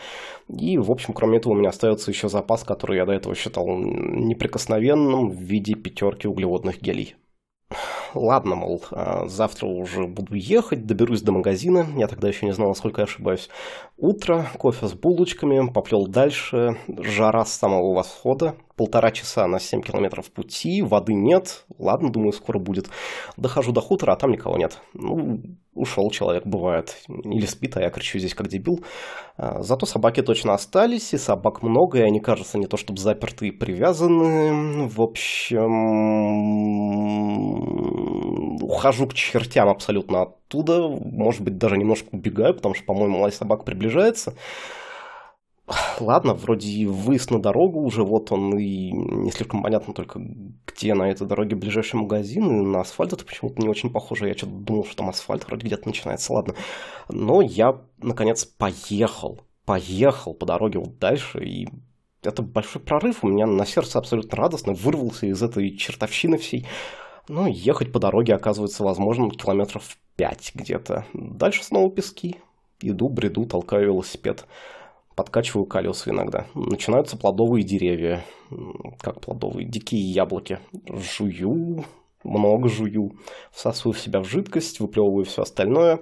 [0.49, 3.65] И, в общем, кроме этого, у меня остается еще запас, который я до этого считал
[3.65, 7.15] неприкосновенным в виде пятерки углеводных гелей
[8.13, 11.85] ладно, мол, а, завтра уже буду ехать, доберусь до магазина.
[11.97, 13.49] Я тогда еще не знал, насколько я ошибаюсь.
[13.97, 20.29] Утро, кофе с булочками, поплел дальше, жара с самого восхода, полтора часа на 7 километров
[20.29, 22.89] пути, воды нет, ладно, думаю, скоро будет.
[23.37, 24.77] Дохожу до хутора, а там никого нет.
[24.93, 25.39] Ну,
[25.73, 26.97] ушел человек, бывает.
[27.07, 28.83] Или спит, а я кричу здесь как дебил.
[29.37, 33.47] А, зато собаки точно остались, и собак много, и они, кажется, не то чтобы заперты
[33.47, 34.89] и привязаны.
[34.89, 35.71] В общем,
[38.61, 40.89] ухожу к чертям абсолютно оттуда.
[40.89, 44.35] Может быть, даже немножко убегаю, потому что, по-моему, лай собак приближается.
[45.99, 50.19] Ладно, вроде выезд на дорогу уже, вот он, и не слишком понятно только,
[50.67, 54.35] где на этой дороге ближайший магазин, и на асфальт это почему-то не очень похоже, я
[54.35, 56.55] что-то думал, что там асфальт вроде где-то начинается, ладно.
[57.07, 61.69] Но я, наконец, поехал, поехал по дороге вот дальше, и
[62.21, 66.67] это большой прорыв, у меня на сердце абсолютно радостно, вырвался из этой чертовщины всей.
[67.29, 71.05] Ну, ехать по дороге, оказывается, возможно, километров пять где-то.
[71.13, 72.35] Дальше снова пески.
[72.81, 74.45] Иду, бреду, толкаю велосипед
[75.15, 76.47] подкачиваю колеса иногда.
[76.53, 78.23] Начинаются плодовые деревья.
[78.99, 79.67] Как плодовые?
[79.67, 80.59] Дикие яблоки.
[80.87, 81.85] Жую,
[82.23, 83.13] много жую,
[83.51, 85.99] всасываю в себя в жидкость, выплевываю все остальное.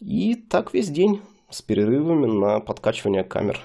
[0.00, 3.60] И так весь день с перерывами на подкачивание камер.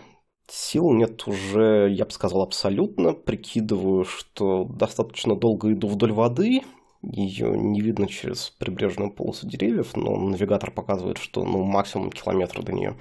[0.48, 3.14] Сил нет уже, я бы сказал, абсолютно.
[3.14, 6.62] Прикидываю, что достаточно долго иду вдоль воды.
[7.02, 12.74] Ее не видно через прибрежную полосу деревьев, но навигатор показывает, что ну, максимум километр до
[12.74, 12.98] нее.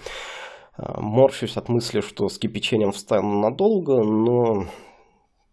[0.79, 4.67] А, морщусь от мысли, что с кипячением встану надолго, но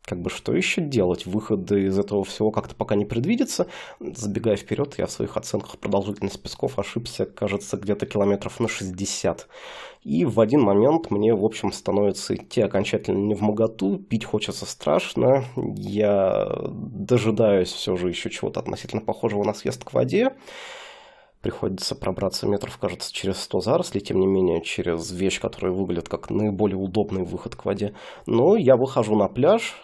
[0.03, 1.25] как бы что еще делать?
[1.25, 3.65] Выхода из этого всего как-то пока не предвидится.
[3.99, 9.47] Забегая вперед, я в своих оценках продолжительности песков ошибся, кажется, где-то километров на 60.
[10.03, 14.67] И в один момент мне, в общем, становится идти окончательно не в моготу, пить хочется
[14.67, 15.43] страшно.
[15.75, 20.33] Я дожидаюсь все же еще чего-то относительно похожего на съезд к воде
[21.45, 26.31] приходится пробраться метров, кажется, через 100 зарослей, тем не менее, через вещь, которая выглядит как
[26.31, 27.93] наиболее удобный выход к воде.
[28.25, 29.75] Но я выхожу на пляж,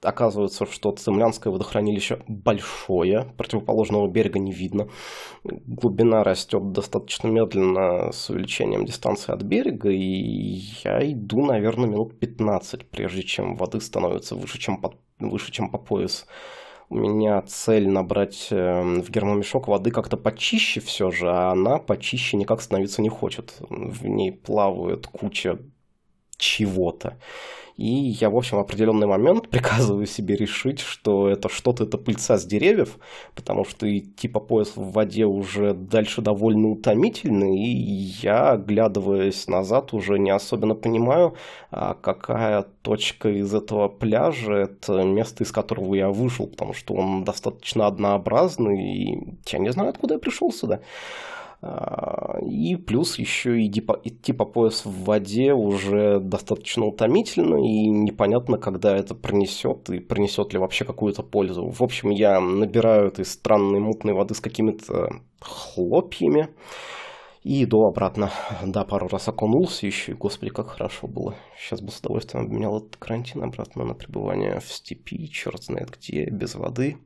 [0.00, 4.88] Оказывается, что Цемлянское водохранилище большое, противоположного берега не видно.
[5.44, 12.90] Глубина растет достаточно медленно с увеличением дистанции от берега, и я иду, наверное, минут 15,
[12.90, 16.26] прежде чем воды становится выше, чем по, выше, чем по пояс.
[16.88, 22.36] У меня цель набрать эм, в гермомешок воды как-то почище все же, а она почище
[22.36, 23.56] никак становиться не хочет.
[23.68, 25.58] В ней плавает куча
[26.36, 27.16] чего-то.
[27.76, 32.38] И я, в общем, в определенный момент приказываю себе решить, что это что-то, это пыльца
[32.38, 32.98] с деревьев,
[33.34, 37.66] потому что идти по пояс в воде уже дальше довольно утомительно, и
[38.22, 41.34] я, оглядываясь назад, уже не особенно понимаю,
[41.70, 47.24] а какая точка из этого пляжа, это место, из которого я вышел, потому что он
[47.24, 50.80] достаточно однообразный, и я не знаю, откуда я пришел сюда.
[51.66, 58.94] А, и плюс еще идти по пояс в воде уже достаточно утомительно, и непонятно, когда
[58.94, 61.70] это принесет, и принесет ли вообще какую-то пользу.
[61.70, 65.08] В общем, я набираю этой странной мутной воды с какими-то
[65.40, 66.50] хлопьями,
[67.42, 68.30] и иду обратно.
[68.62, 71.34] Да, пару раз окунулся еще, и, господи, как хорошо было.
[71.58, 76.26] Сейчас бы с удовольствием обменял этот карантин обратно на пребывание в степи, черт знает где,
[76.26, 76.98] без воды.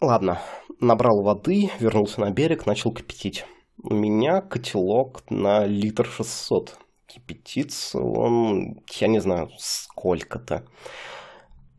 [0.00, 0.40] Ладно,
[0.80, 3.44] набрал воды, вернулся на берег, начал кипятить.
[3.82, 6.78] У меня котелок на литр 600.
[7.06, 10.64] Кипятится он, я не знаю, сколько-то.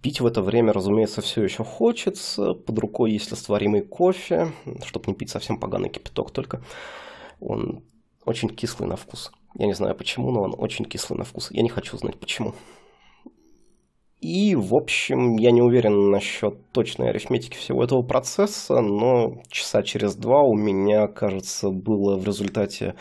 [0.03, 2.53] Пить в это время, разумеется, все еще хочется.
[2.53, 4.51] Под рукой есть растворимый кофе,
[4.85, 6.63] чтобы не пить совсем поганый кипяток только.
[7.39, 7.83] Он
[8.23, 9.31] очень кислый на вкус.
[9.55, 11.49] Я не знаю почему, но он очень кислый на вкус.
[11.49, 12.53] Я не хочу знать почему.
[14.21, 20.15] И, в общем, я не уверен насчет точной арифметики всего этого процесса, но часа через
[20.15, 22.93] два у меня, кажется, было в результате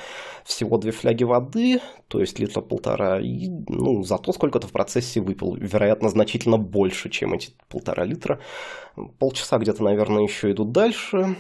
[0.45, 5.57] всего две фляги воды, то есть литра полтора, и, ну, зато сколько-то в процессе выпил.
[5.57, 8.41] Вероятно, значительно больше, чем эти полтора литра.
[9.19, 11.37] Полчаса где-то, наверное, еще идут дальше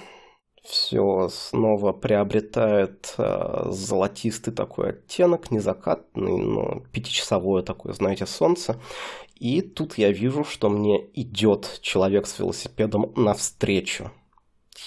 [0.62, 8.78] все снова приобретает э, золотистый такой оттенок, не закатный, но пятичасовое такое, знаете, солнце.
[9.40, 14.12] И тут я вижу, что мне идет человек с велосипедом навстречу.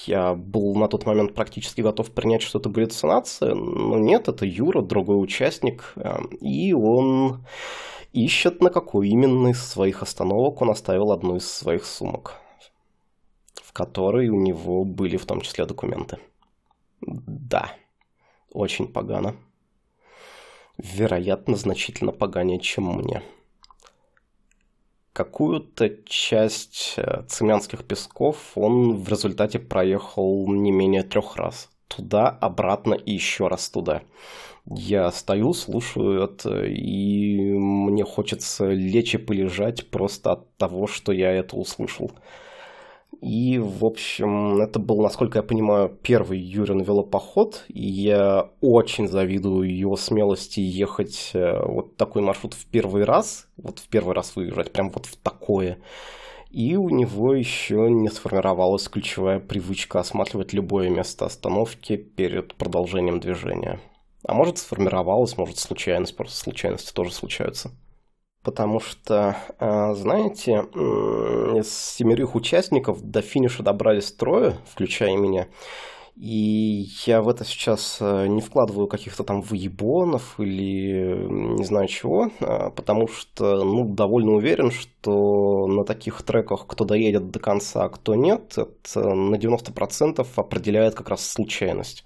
[0.05, 4.81] Я был на тот момент практически готов принять, что это галлюцинация, но нет, это Юра,
[4.81, 7.45] другой участник, э, и он
[8.13, 12.39] ищет, на какую именно из своих остановок он оставил одну из своих сумок
[13.73, 16.19] в которой у него были в том числе документы.
[17.01, 17.73] Да,
[18.51, 19.35] очень погано.
[20.77, 23.23] Вероятно, значительно поганее, чем мне.
[25.13, 31.69] Какую-то часть э, цемянских песков он в результате проехал не менее трех раз.
[31.87, 34.01] Туда, обратно и еще раз туда.
[34.65, 41.31] Я стою, слушаю это, и мне хочется лечь и полежать просто от того, что я
[41.31, 42.11] это услышал.
[43.21, 47.65] И, в общем, это был, насколько я понимаю, первый Юрин велопоход.
[47.67, 53.47] И я очень завидую его смелости ехать э, вот такой маршрут в первый раз.
[53.57, 55.79] Вот в первый раз выезжать, прям вот в такое.
[56.49, 63.79] И у него еще не сформировалась ключевая привычка осматривать любое место остановки перед продолжением движения.
[64.25, 67.71] А может сформировалась, может случайность, просто случайности тоже случаются
[68.43, 70.65] потому что, а, знаете,
[71.55, 75.47] из семерых участников до финиша добрались трое, включая меня.
[76.15, 82.29] И я в это сейчас э, не вкладываю каких-то там выебонов или не знаю чего,
[82.39, 87.89] а, потому что ну, довольно уверен, что на таких треках кто доедет до конца, а
[87.89, 92.03] кто нет, это на 90% определяет как раз случайность.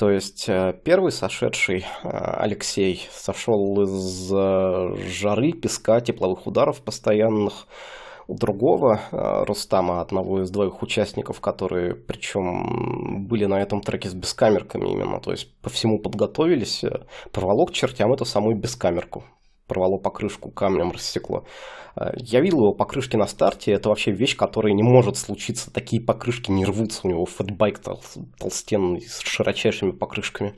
[0.00, 7.66] То есть э, первый сошедший э, Алексей сошел из э, жары, песка, тепловых ударов постоянных.
[8.26, 14.88] У другого Рустама, одного из двоих участников, которые причем были на этом треке с бескамерками
[14.88, 16.84] именно, то есть по всему подготовились,
[17.32, 19.24] порвало к чертям эту самую бескамерку
[19.70, 21.44] порвало покрышку, камнем рассекло.
[21.94, 25.72] Э, я видел его покрышки на старте, это вообще вещь, которая не может случиться.
[25.72, 28.02] Такие покрышки не рвутся, у него фэтбайк тол
[28.36, 30.54] толстенный с широчайшими покрышками.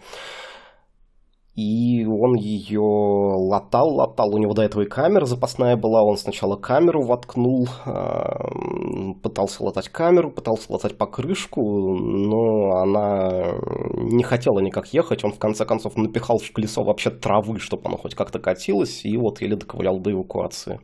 [1.54, 4.34] И он ее латал, латал.
[4.34, 6.02] У него до этого и камера запасная была.
[6.02, 13.52] Он сначала камеру воткнул, э, пытался латать камеру, пытался латать покрышку, но она
[13.94, 15.24] не хотела никак ехать.
[15.24, 19.14] Он в конце концов напихал в колесо вообще травы, чтобы оно хоть как-то катилось, и
[19.18, 20.80] вот еле доковылял до эвакуации.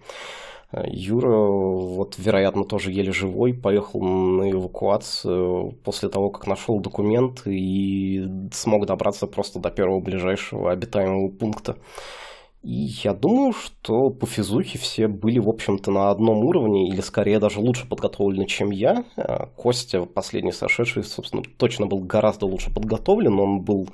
[0.73, 8.27] Юра, вот, вероятно, тоже еле живой, поехал на эвакуацию после того, как нашел документ и
[8.53, 11.79] смог добраться просто до первого ближайшего обитаемого пункта.
[12.62, 17.38] И я думаю, что по физухе все были, в общем-то, на одном уровне, или скорее
[17.38, 19.04] даже лучше подготовлены, чем я.
[19.16, 23.38] А Костя, последний сошедший, собственно, точно был гораздо лучше подготовлен.
[23.38, 23.88] Он был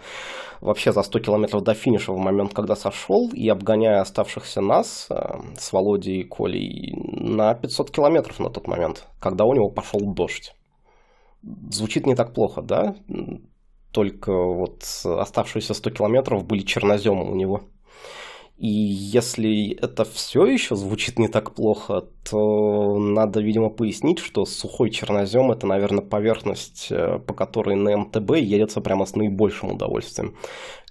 [0.62, 5.42] вообще за 100 километров до финиша в момент, когда сошел, и обгоняя оставшихся нас а,
[5.58, 10.54] с Володей и Колей на 500 километров на тот момент, когда у него пошел дождь.
[11.70, 12.96] Звучит не так плохо, да?
[13.92, 17.64] Только вот оставшиеся 100 километров были черноземом у него.
[18.56, 24.90] И если это все еще звучит не так плохо, то надо, видимо, пояснить, что сухой
[24.90, 30.36] чернозем это, наверное, поверхность, э, по которой на МТБ едется прямо с наибольшим удовольствием.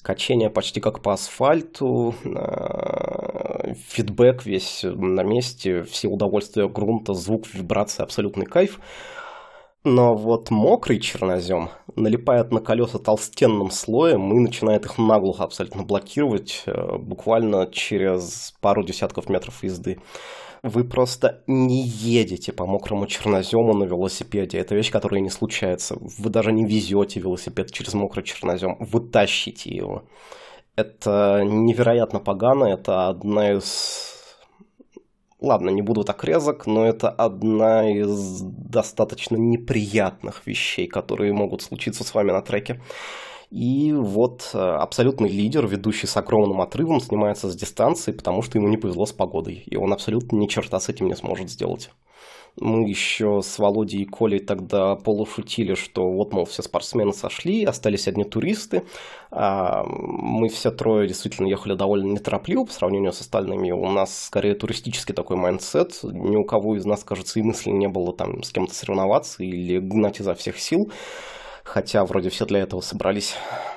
[0.01, 8.03] Качение почти как по асфальту, э, фидбэк весь на месте, все удовольствия грунта, звук, вибрация,
[8.03, 8.77] абсолютный кайф.
[9.85, 16.63] Но вот мокрый чернозем налипает на колеса толстенным слоем и начинает их наглухо абсолютно блокировать
[16.65, 19.99] э, буквально через пару десятков метров езды.
[20.63, 24.59] Вы просто не едете по мокрому чернозему на велосипеде.
[24.59, 25.97] Это вещь, которая не случается.
[25.99, 28.77] Вы даже не везете велосипед через мокрый чернозем.
[28.79, 30.03] Вы тащите его.
[30.77, 32.63] Это невероятно погано.
[32.63, 34.12] Это одна из
[35.43, 42.05] Ладно, не буду так резок, но это одна из достаточно неприятных вещей, которые могут случиться
[42.05, 42.81] с вами на треке.
[43.51, 48.69] И вот э, абсолютный лидер, ведущий с огромным отрывом, снимается с дистанции, потому что ему
[48.69, 49.63] не повезло с погодой.
[49.65, 51.89] И он абсолютно ни черта с этим не сможет сделать.
[52.59, 58.07] Мы еще с Володей и Колей тогда полушутили, что вот, мол, все спортсмены сошли, остались
[58.07, 58.83] одни туристы.
[59.31, 63.71] А мы все трое действительно ехали довольно неторопливо по сравнению с остальными.
[63.71, 65.99] У нас скорее туристический такой mindset.
[66.03, 69.79] Ни у кого из нас, кажется, и мысли не было там с кем-то соревноваться или
[69.79, 70.91] гнать изо всех сил
[71.63, 73.35] хотя вроде все для этого собрались.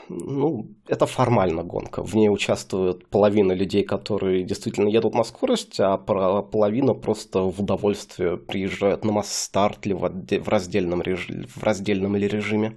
[0.09, 2.03] Ну, это формально гонка.
[2.03, 8.37] В ней участвует половина людей, которые действительно едут на скорость, а половина просто в удовольствие
[8.37, 12.76] приезжают на масс-старт или в раздельном, режиме, в раздельном или режиме.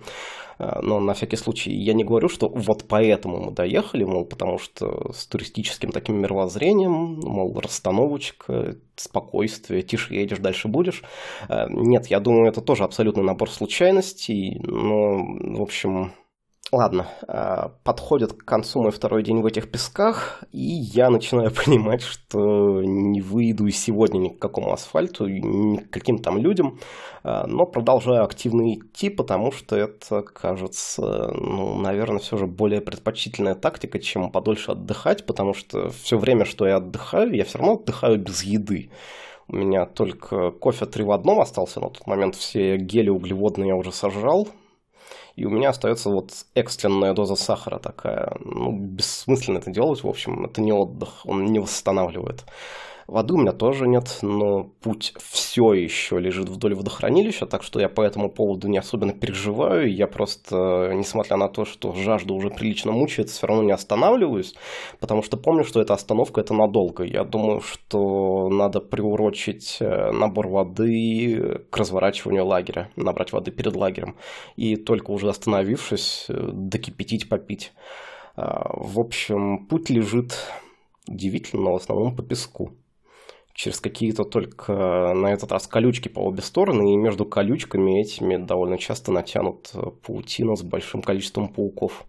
[0.60, 4.60] А, но на всякий случай я не говорю, что вот поэтому мы доехали, мол, потому
[4.60, 11.04] что с туристическим таким мировоззрением, мол, расстановочка, спокойствие, тише едешь, дальше будешь.
[11.48, 15.20] А, нет, я думаю, это тоже абсолютный набор случайностей, но,
[15.58, 16.12] в общем,
[16.72, 22.04] Ладно, а, подходит к концу мой второй день в этих песках, и я начинаю понимать,
[22.04, 26.78] что не выйду сегодня ни к какому асфальту, ни к каким там людям,
[27.24, 33.56] а, но продолжаю активно идти, потому что это, кажется, ну, наверное, все же более предпочтительная
[33.56, 38.20] тактика, чем подольше отдыхать, потому что все время, что я отдыхаю, я все равно отдыхаю
[38.20, 38.92] без еды.
[39.48, 43.76] У меня только кофе три в одном остался на тот момент, все гели углеводные я
[43.76, 44.48] уже сожрал,
[45.36, 48.36] и у меня остается вот экстренная доза сахара такая.
[48.40, 52.46] Ну, бессмысленно это делать, в общем, это не отдых, он не восстанавливает.
[53.10, 57.90] Воды у меня тоже нет, но путь все еще лежит вдоль водохранилища, так что я
[57.90, 59.92] по этому поводу не особенно переживаю.
[59.92, 64.54] Я просто, несмотря на то, что жажда уже прилично мучает, все равно не останавливаюсь,
[65.00, 67.04] потому что помню, что эта остановка это надолго.
[67.04, 74.18] Я думаю, что надо приурочить э, набор воды к разворачиванию лагеря, набрать воды перед лагерем,
[74.56, 77.74] и только уже остановившись, э, докипятить, попить.
[78.36, 80.38] А, в общем, путь лежит
[81.08, 82.79] удивительно, но в основном по песку
[83.60, 84.72] через какие-то только
[85.14, 90.56] на этот раз колючки по обе стороны, и между колючками этими довольно часто натянут паутина
[90.56, 92.06] с большим количеством пауков.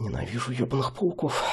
[0.00, 1.44] Ненавижу ебаных пауков.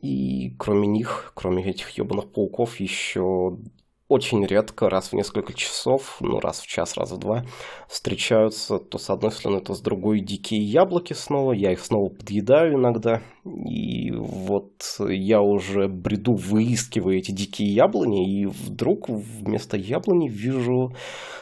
[0.00, 3.58] И кроме них, кроме этих ебаных пауков, еще
[4.06, 7.44] очень редко, раз в несколько часов, ну раз в час, раз в два,
[7.88, 11.52] встречаются то с одной стороны, то с другой дикие яблоки снова.
[11.52, 13.22] Я их снова подъедаю иногда.
[13.44, 20.94] И вот я уже бреду, выискивая эти дикие яблони, и вдруг вместо яблони вижу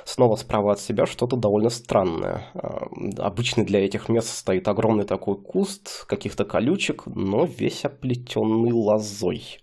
[0.04, 2.50] снова справа от себя что-то довольно странное.
[2.54, 2.86] А,
[3.18, 9.60] обычно для этих мест стоит огромный такой куст каких-то колючек, но весь оплетенный лозой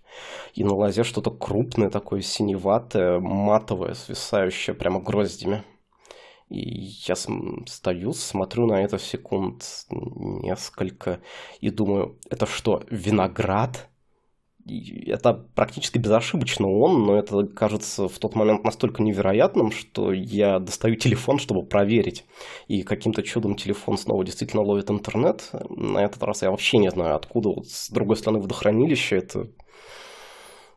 [0.54, 5.62] и на лозе что-то крупное такое, синеватое, матовое, свисающее прямо гроздями.
[6.48, 11.20] И я стою, смотрю на это секунд несколько
[11.60, 13.88] и думаю, это что, виноград?
[15.06, 20.96] Это практически безошибочно он, но это кажется в тот момент настолько невероятным, что я достаю
[20.96, 22.26] телефон, чтобы проверить.
[22.66, 25.50] И каким-то чудом телефон снова действительно ловит интернет.
[25.70, 27.50] На этот раз я вообще не знаю откуда.
[27.50, 29.48] Вот с другой стороны водохранилища это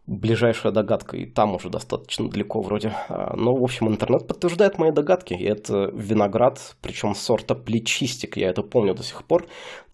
[0.07, 2.93] ближайшая догадка, и там уже достаточно далеко вроде.
[3.09, 5.33] А, но, в общем, интернет подтверждает мои догадки.
[5.33, 9.47] И это виноград, причем сорта плечистик, я это помню до сих пор.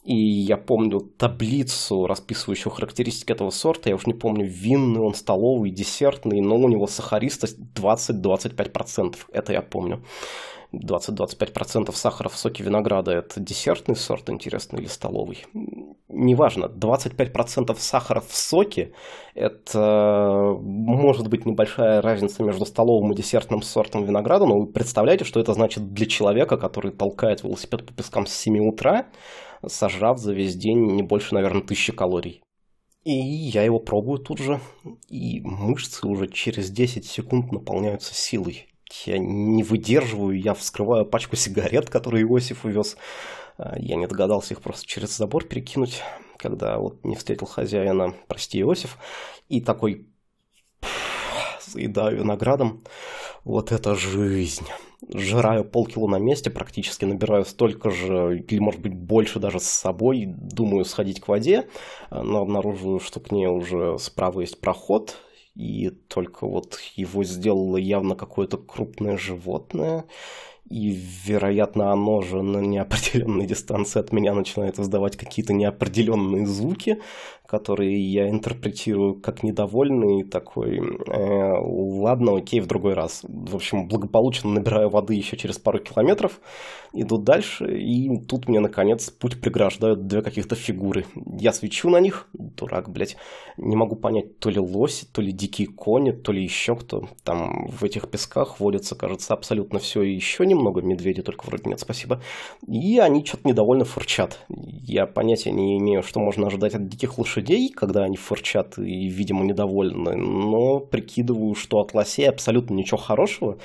[0.08, 3.90] И я помню таблицу, расписывающую характеристики этого сорта.
[3.90, 9.16] Я уж не помню, винный он, столовый, десертный, но у него сахаристость 20-25%.
[9.34, 10.02] Это я помню.
[10.74, 15.46] 20-25% сахара в соке винограда– это десертный сорт, интересный, или столовый?
[16.08, 18.94] Неважно, 25% сахара в соке–
[19.36, 25.42] это может быть небольшая разница между столовым и десертным сортом винограда, но вы представляете, что
[25.42, 29.08] это значит для человека, который толкает велосипед по пескам с 7 утра,
[29.66, 32.44] сожрав за весь день не больше, наверное, тысячи калорий.
[33.04, 34.60] И я его пробую тут же,
[35.08, 38.68] и мышцы уже через 10 секунд наполняются силой
[39.06, 42.98] я не выдерживаю, я вскрываю пачку сигарет, которые Иосиф увез.
[43.58, 46.02] А, я не догадался их просто через забор перекинуть,
[46.38, 48.98] когда вот не встретил хозяина, прости, Иосиф,
[49.50, 50.08] и такой
[51.66, 52.84] заедаю виноградом.
[53.48, 54.66] Вот это жизнь.
[55.14, 60.26] Жраю полкило на месте, практически набираю столько же, или может быть больше даже с собой.
[60.28, 61.70] Думаю сходить к воде,
[62.12, 65.16] но обнаруживаю, что к ней уже справа есть проход,
[65.56, 70.04] и только вот его сделало явно какое-то крупное животное,
[70.70, 70.90] и,
[71.26, 77.02] вероятно, оно же на неопределенной дистанции от меня начинает издавать какие-то неопределенные звуки,
[77.48, 83.22] которые я интерпретирую как недовольный, такой, э, ладно, окей, в другой раз.
[83.24, 86.42] В общем, благополучно набираю воды еще через пару километров,
[86.94, 91.06] иду дальше, и тут мне, наконец, путь преграждают две каких-то фигуры.
[91.40, 93.16] Я свечу на них, дурак, блядь,
[93.58, 97.08] не могу понять, то ли лоси, то ли дикие кони, то ли еще кто.
[97.24, 101.80] Там в этих песках водится, кажется, абсолютно все и еще немного, медведи только вроде нет,
[101.80, 102.22] спасибо.
[102.68, 104.40] И они что-то недовольно фурчат.
[104.50, 109.08] Я понятия не имею, что можно ожидать от диких лошадей, лошадей, когда они фырчат и,
[109.08, 113.58] видимо, недовольны, но прикидываю, что от лосей абсолютно ничего хорошего,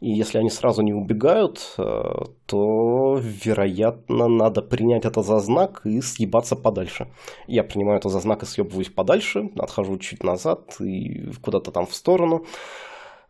[0.00, 6.00] и если они сразу не убегают, э, то, вероятно, надо принять это за знак и
[6.00, 7.08] съебаться подальше.
[7.46, 11.94] Я принимаю это за знак и съебываюсь подальше, отхожу чуть назад и куда-то там в
[11.94, 12.44] сторону.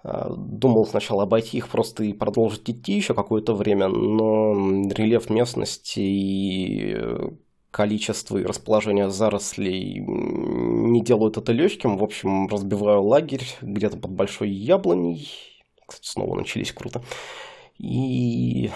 [0.05, 4.53] Э, думал сначала обойти их просто и продолжить идти еще какое-то время, но
[4.93, 6.97] рельеф местности и
[7.71, 11.99] количество и расположение зарослей не делают это легким.
[11.99, 15.29] В общем, разбиваю лагерь где-то под большой яблоней.
[15.87, 17.03] Кстати, снова начались круто.
[17.79, 18.71] И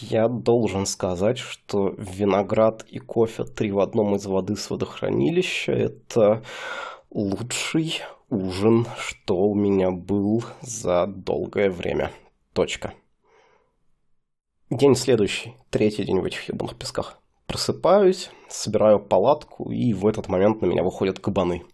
[0.00, 6.42] я должен сказать, что виноград и кофе три в одном из воды с водохранилища– это
[7.10, 8.00] лучший
[8.30, 12.10] ужин, что у меня был за долгое время.
[12.52, 12.94] Точка.
[14.70, 17.21] День следующий, третий день в этих ебаных песках.
[17.46, 21.64] Просыпаюсь, собираю палатку, и в этот момент на меня выходят кабаны.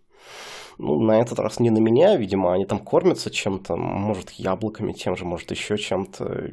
[0.78, 5.16] Ну, на этот раз не на меня, видимо, они там кормятся чем-то, может, яблоками тем
[5.16, 6.52] же, может, еще чем-то.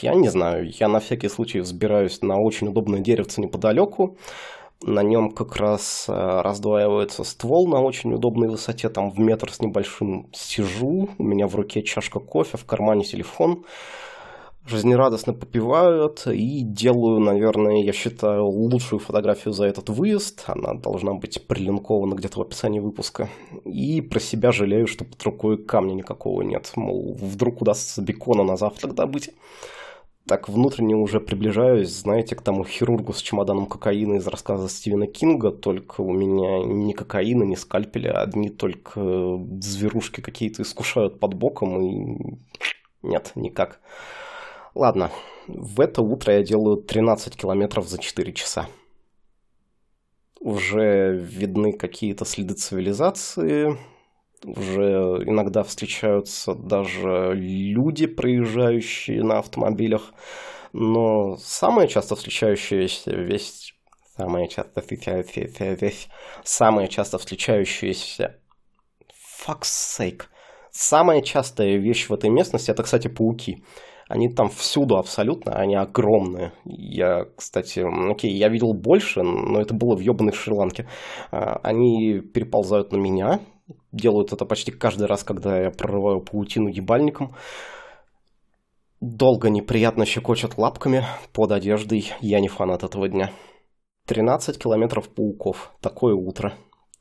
[0.00, 4.16] Я не знаю, я на всякий случай взбираюсь на очень удобное деревце неподалеку,
[4.82, 9.60] на нем как раз э, раздваивается ствол на очень удобной высоте, там в метр с
[9.60, 13.64] небольшим сижу, у меня в руке чашка кофе, в кармане телефон,
[14.66, 20.44] жизнерадостно попивают и делаю, наверное, я считаю, лучшую фотографию за этот выезд.
[20.46, 23.28] Она должна быть прилинкована где-то в описании выпуска.
[23.64, 26.72] И про себя жалею, что под рукой камня никакого нет.
[26.76, 29.30] Мол, вдруг удастся бекона на завтрак добыть.
[30.26, 35.50] Так внутренне уже приближаюсь, знаете, к тому хирургу с чемоданом кокаина из рассказа Стивена Кинга,
[35.50, 39.02] только у меня ни кокаина, ни скальпеля, одни только
[39.60, 42.38] зверушки какие-то искушают под боком, и
[43.02, 43.80] нет, никак.
[44.74, 45.12] Ладно,
[45.46, 48.66] в это утро я делаю 13 километров за 4 часа.
[50.40, 53.78] Уже видны какие-то следы цивилизации,
[54.42, 60.12] уже иногда встречаются даже люди, проезжающие на автомобилях,
[60.72, 63.74] но самая часто встречающаяся вещь,
[64.16, 66.08] самая часто встречающаяся вещь,
[66.42, 68.40] самая часто встречающаяся,
[69.46, 69.62] fuck's
[69.98, 70.22] sake,
[70.72, 73.64] самая частая вещь в этой местности, это, кстати, пауки.
[74.14, 76.52] Они там всюду абсолютно, они огромные.
[76.64, 80.86] Я, кстати, окей, я видел больше, но это было в ебаной Шри-Ланке.
[81.32, 83.40] А, они переползают на меня,
[83.90, 87.34] делают это почти каждый раз, когда я прорываю паутину ебальником.
[89.00, 92.12] Долго неприятно щекочут лапками под одеждой.
[92.20, 93.32] Я не фанат этого дня.
[94.06, 95.72] 13 километров пауков.
[95.80, 96.54] Такое утро.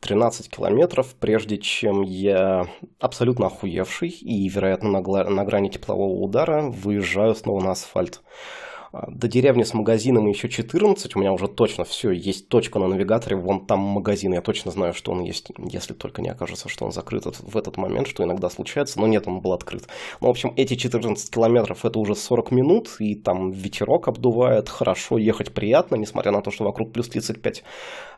[0.03, 2.67] 13 километров, прежде чем я
[2.99, 8.21] абсолютно охуевший и, вероятно, на, на грани теплового удара выезжаю снова на асфальт.
[8.93, 12.87] А, до деревни с магазином еще 14, у меня уже точно все, есть точка на
[12.87, 16.85] навигаторе, вон там магазин, я точно знаю, что он есть, если только не окажется, что
[16.85, 19.87] он закрыт в этот момент, что иногда случается, но нет, он был открыт.
[20.21, 25.17] Ну, в общем, эти 14 километров это уже 40 минут, и там ветерок обдувает, хорошо,
[25.17, 27.63] ехать приятно, несмотря на то, что вокруг плюс 35.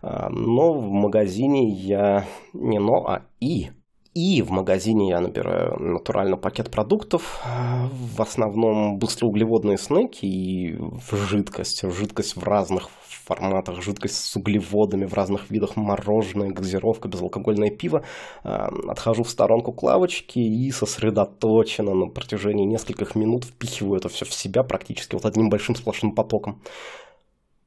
[0.02, 3.70] А, но в магазине я не но, а и
[4.16, 10.80] и в магазине я набираю натурально пакет продуктов, в основном быстроуглеводные снеки и
[11.12, 11.84] жидкость.
[11.84, 12.90] Жидкость в разных
[13.26, 18.06] форматах, жидкость с углеводами в разных видах, мороженое, газировка, безалкогольное пиво.
[18.44, 24.24] А, отхожу в сторонку к лавочке и сосредоточенно на протяжении нескольких минут впихиваю это все
[24.24, 26.62] в себя практически вот одним большим сплошным потоком.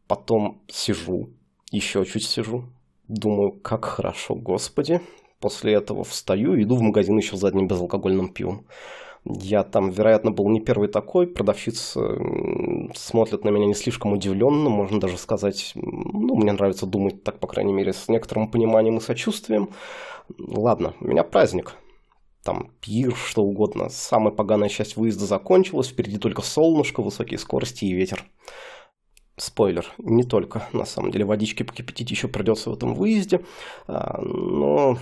[0.07, 1.29] Потом сижу,
[1.71, 2.65] еще чуть сижу,
[3.07, 5.03] думаю, как хорошо, господи,
[5.41, 8.67] После этого встаю и иду в магазин еще за одним безалкогольным пивом.
[9.25, 11.27] Я там, вероятно, был не первый такой.
[11.27, 12.19] Продавщица
[12.95, 17.47] смотрит на меня не слишком удивленно, можно даже сказать, ну, мне нравится думать так, по
[17.47, 19.71] крайней мере, с некоторым пониманием и сочувствием.
[20.39, 21.75] Ладно, у меня праздник.
[22.43, 23.91] Там пир, что угодно.
[23.91, 28.25] Самая поганая часть выезда закончилась, впереди только солнышко, высокие скорости и ветер.
[29.37, 33.45] Спойлер, не только, на самом деле, водички покипятить еще придется в этом выезде,
[33.87, 34.99] а, но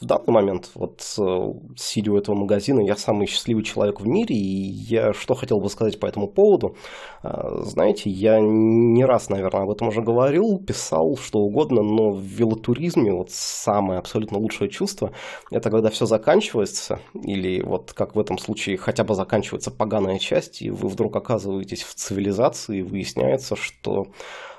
[0.00, 4.36] в данный момент, вот э, сидя у этого магазина, я самый счастливый человек в мире,
[4.36, 6.76] и я что хотел бы сказать по этому поводу.
[7.22, 12.20] А, знаете, я не раз, наверное, об этом уже говорил, писал, что угодно, но в
[12.20, 15.12] велотуризме вот самое абсолютно лучшее чувство–
[15.50, 20.60] это когда все заканчивается, или вот как в этом случае хотя бы заканчивается поганая часть,
[20.60, 24.08] и вы вдруг оказываетесь в цивилизации, и выясняется, что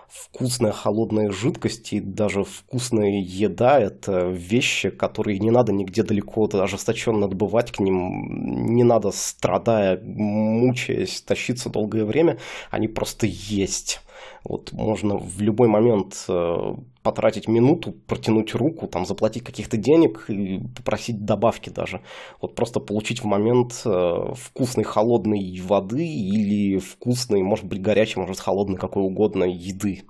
[0.07, 7.27] вкусная холодная жидкость и даже вкусная еда– это вещи, которые не надо нигде далеко ожесточенно
[7.27, 12.39] добывать к ним, не надо, страдая, мучаясь, тащиться долгое время,
[12.69, 14.01] они просто есть.
[14.43, 16.55] Вот можно в любой момент э,
[17.03, 22.01] потратить минуту, протянуть руку, там, заплатить каких-то денег и попросить добавки даже.
[22.41, 28.39] Вот просто получить в момент э, вкусной холодной воды или вкусной, может быть, горячей, может,
[28.39, 30.03] холодной, какой угодно еды.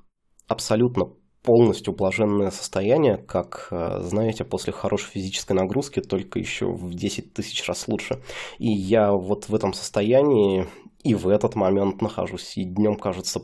[0.47, 1.09] Абсолютно
[1.47, 7.65] полностью блаженное состояние, как, э, знаете, после хорошей физической нагрузки, только еще в 10 тысяч
[7.67, 8.21] раз лучше.
[8.59, 10.67] И я вот в этом состоянии
[11.03, 13.41] и в этот момент нахожусь, и днем кажется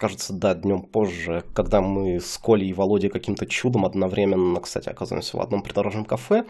[0.00, 5.36] кажется, да, днем позже, когда мы с Колей и Володей каким-то чудом одновременно, кстати, оказываемся
[5.36, 6.46] в одном придорожном кафе.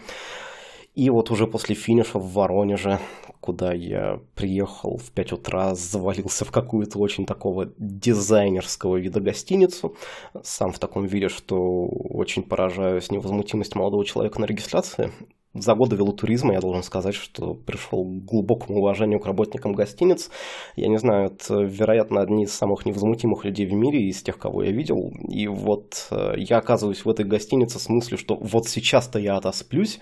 [0.95, 2.99] И вот уже после финиша в Воронеже,
[3.41, 9.95] куда я приехал в 5 утра, завалился в какую-то очень такого дизайнерского вида гостиницу.
[10.43, 15.11] Сам в таком виде, что очень поражаюсь невозмутимость молодого человека на регистрации
[15.53, 20.29] за годы велотуризма я должен сказать, что пришел к глубокому уважению к работникам гостиниц.
[20.75, 24.63] Я не знаю, это, вероятно, одни из самых невозмутимых людей в мире из тех, кого
[24.63, 25.11] я видел.
[25.27, 29.99] И вот э, я оказываюсь в этой гостинице с мыслью, что вот сейчас-то я отосплюсь,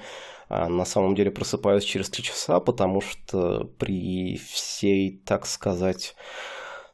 [0.50, 6.16] а на самом деле просыпаюсь через три часа, потому что при всей, так сказать,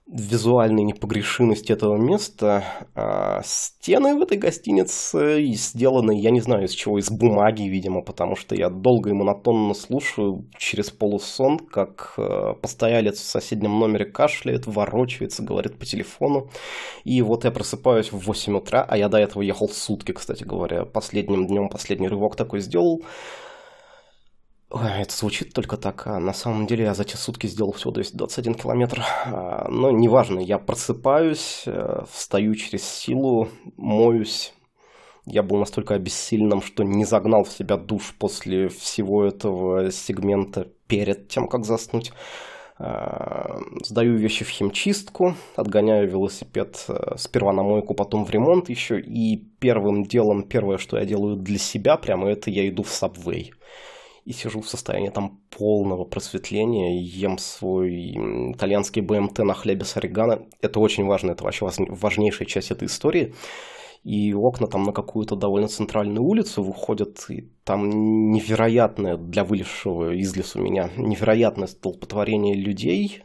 [0.07, 2.63] визуальной непогрешимости этого места.
[2.93, 8.35] А стены в этой гостинице сделаны, я не знаю из чего, из бумаги, видимо, потому
[8.35, 14.67] что я долго и монотонно слушаю через полусон, как э, постоялец в соседнем номере кашляет,
[14.67, 16.49] ворочается, говорит по телефону.
[17.03, 20.85] И вот я просыпаюсь в 8 утра, а я до этого ехал сутки, кстати говоря.
[20.85, 23.01] Последним днем последний рывок такой сделал.
[24.75, 28.55] Это звучит только так, а на самом деле я за те сутки сделал всего 221
[28.55, 29.03] километр.
[29.25, 33.47] А, но неважно, я просыпаюсь, э, встаю через силу,
[33.77, 34.53] моюсь.
[35.25, 41.29] Я был настолько обессиленным, что не загнал в себя душ после всего этого сегмента перед
[41.29, 42.11] тем, как заснуть.
[42.77, 48.99] А, сдаю вещи в химчистку, отгоняю велосипед э, сперва на мойку, потом в ремонт еще.
[48.99, 53.51] И первым делом, первое, что я делаю для себя, прямо это я иду в Subway
[54.25, 60.47] и сижу в состоянии там полного просветления, ем свой итальянский БМТ на хлебе с орегано.
[60.61, 63.35] Это очень важно, это вообще важнейшая часть этой истории.
[64.03, 70.35] И окна там на какую-то довольно центральную улицу выходят, и там невероятное для вылезшего из
[70.35, 73.23] лесу меня, невероятное столпотворение людей,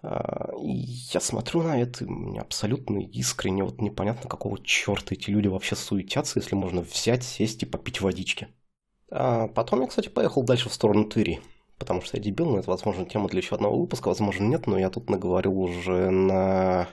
[0.00, 0.72] а, и
[1.12, 5.76] я смотрю на это, и мне абсолютно искренне вот непонятно, какого черта эти люди вообще
[5.76, 8.48] суетятся, если можно взять, сесть и попить водички.
[9.10, 11.40] А потом я, кстати, поехал дальше в сторону Тыри.
[11.78, 14.78] Потому что я дебил, но это, возможно, тема для еще одного выпуска, возможно, нет, но
[14.78, 16.88] я тут наговорил уже на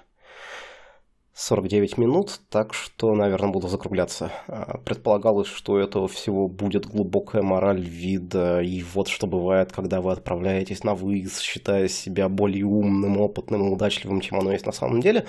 [1.38, 4.32] 49 минут, так что, наверное, буду закругляться.
[4.48, 10.14] А, предполагалось, что этого всего будет глубокая мораль вида, и вот что бывает, когда вы
[10.14, 15.02] отправляетесь на выезд, считая себя более умным, опытным и удачливым, чем оно есть на самом
[15.02, 15.26] деле.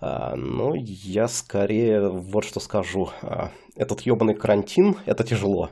[0.00, 3.10] А, но я скорее вот что скажу.
[3.20, 5.68] А, этот ебаный карантин– это тяжело.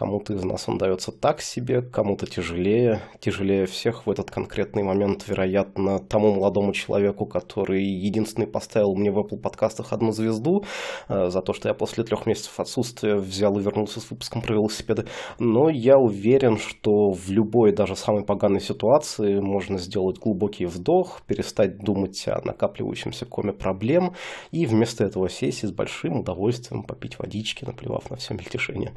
[0.00, 3.02] Кому-то из нас он дается так себе, кому-то тяжелее.
[3.18, 9.18] Тяжелее всех в этот конкретный момент, вероятно, тому молодому человеку, который единственный поставил мне в
[9.18, 10.64] Apple подкастах одну звезду
[11.10, 14.54] э, за то, что я после трех месяцев отсутствия взял и вернулся с выпуском про
[14.54, 15.04] велосипеды.
[15.38, 21.76] Но я уверен, что в любой, даже самой поганой ситуации можно сделать глубокий вдох, перестать
[21.76, 24.14] думать о накапливающемся коме проблем
[24.50, 28.94] и вместо этого сесть и с большим удовольствием попить водички, наплевав на все мельтешение.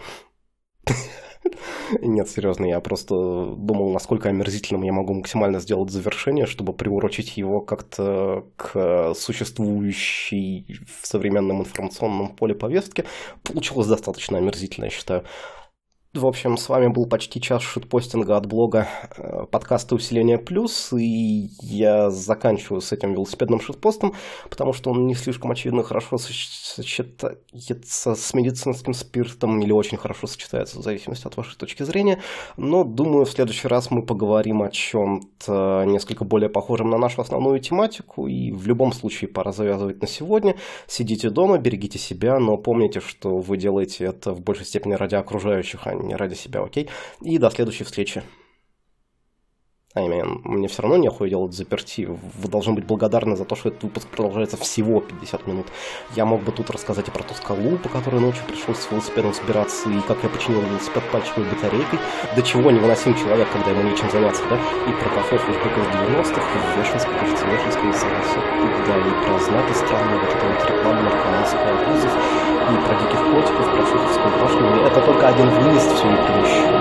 [2.02, 3.16] Нет, серьезно, я просто
[3.56, 11.06] думал, насколько омерзительным я могу максимально сделать завершение, чтобы приурочить его как-то к существующей в
[11.06, 13.06] современном информационном поле повестки.
[13.44, 15.24] Получилось достаточно омерзительно, я считаю.
[16.14, 18.88] В общем, с вами был почти час шитпостинга от блога
[19.18, 24.14] э, подкаста «Усиление плюс», и я заканчиваю с этим велосипедным шитпостом,
[24.48, 27.36] потому что он не слишком очевидно хорошо сочетается
[28.14, 32.20] с медицинским спиртом или очень хорошо сочетается, в зависимости от вашей точки зрения,
[32.58, 37.60] но думаю, в следующий раз мы поговорим о чем-то несколько более похожем на нашу основную
[37.60, 40.58] тематику, и в любом случае пора завязывать на сегодня.
[40.86, 45.88] Сидите дома, берегите себя, но помните, что вы делаете это в большей степени ради окружающих,
[45.88, 46.90] а ради себя, окей?
[47.22, 48.24] И до следующей встречи.
[49.96, 52.10] I mean, мне все равно нехуй делать заперти.
[52.10, 55.68] Вы должны быть благодарны за то, что этот выпуск продолжается всего 50 минут.
[56.16, 59.36] Я мог бы тут рассказать и про ту скалу, по которой ночью пришлось с велосипедом
[59.36, 62.00] собираться, и как я починил велосипед пальчиковой батарейкой,
[62.36, 64.56] до чего невыносим человек, когда ему нечем заняться, да?
[64.56, 69.74] И про кафе в 90-х, и в Вешенской, кажется, Вешенской, и да, и про знаки
[69.74, 72.14] странные, вот это вот реклама наркоманского обузов,
[72.66, 74.86] и про диких котиков, про Шуховскую башню.
[74.88, 76.74] Это только один выезд, все не помещу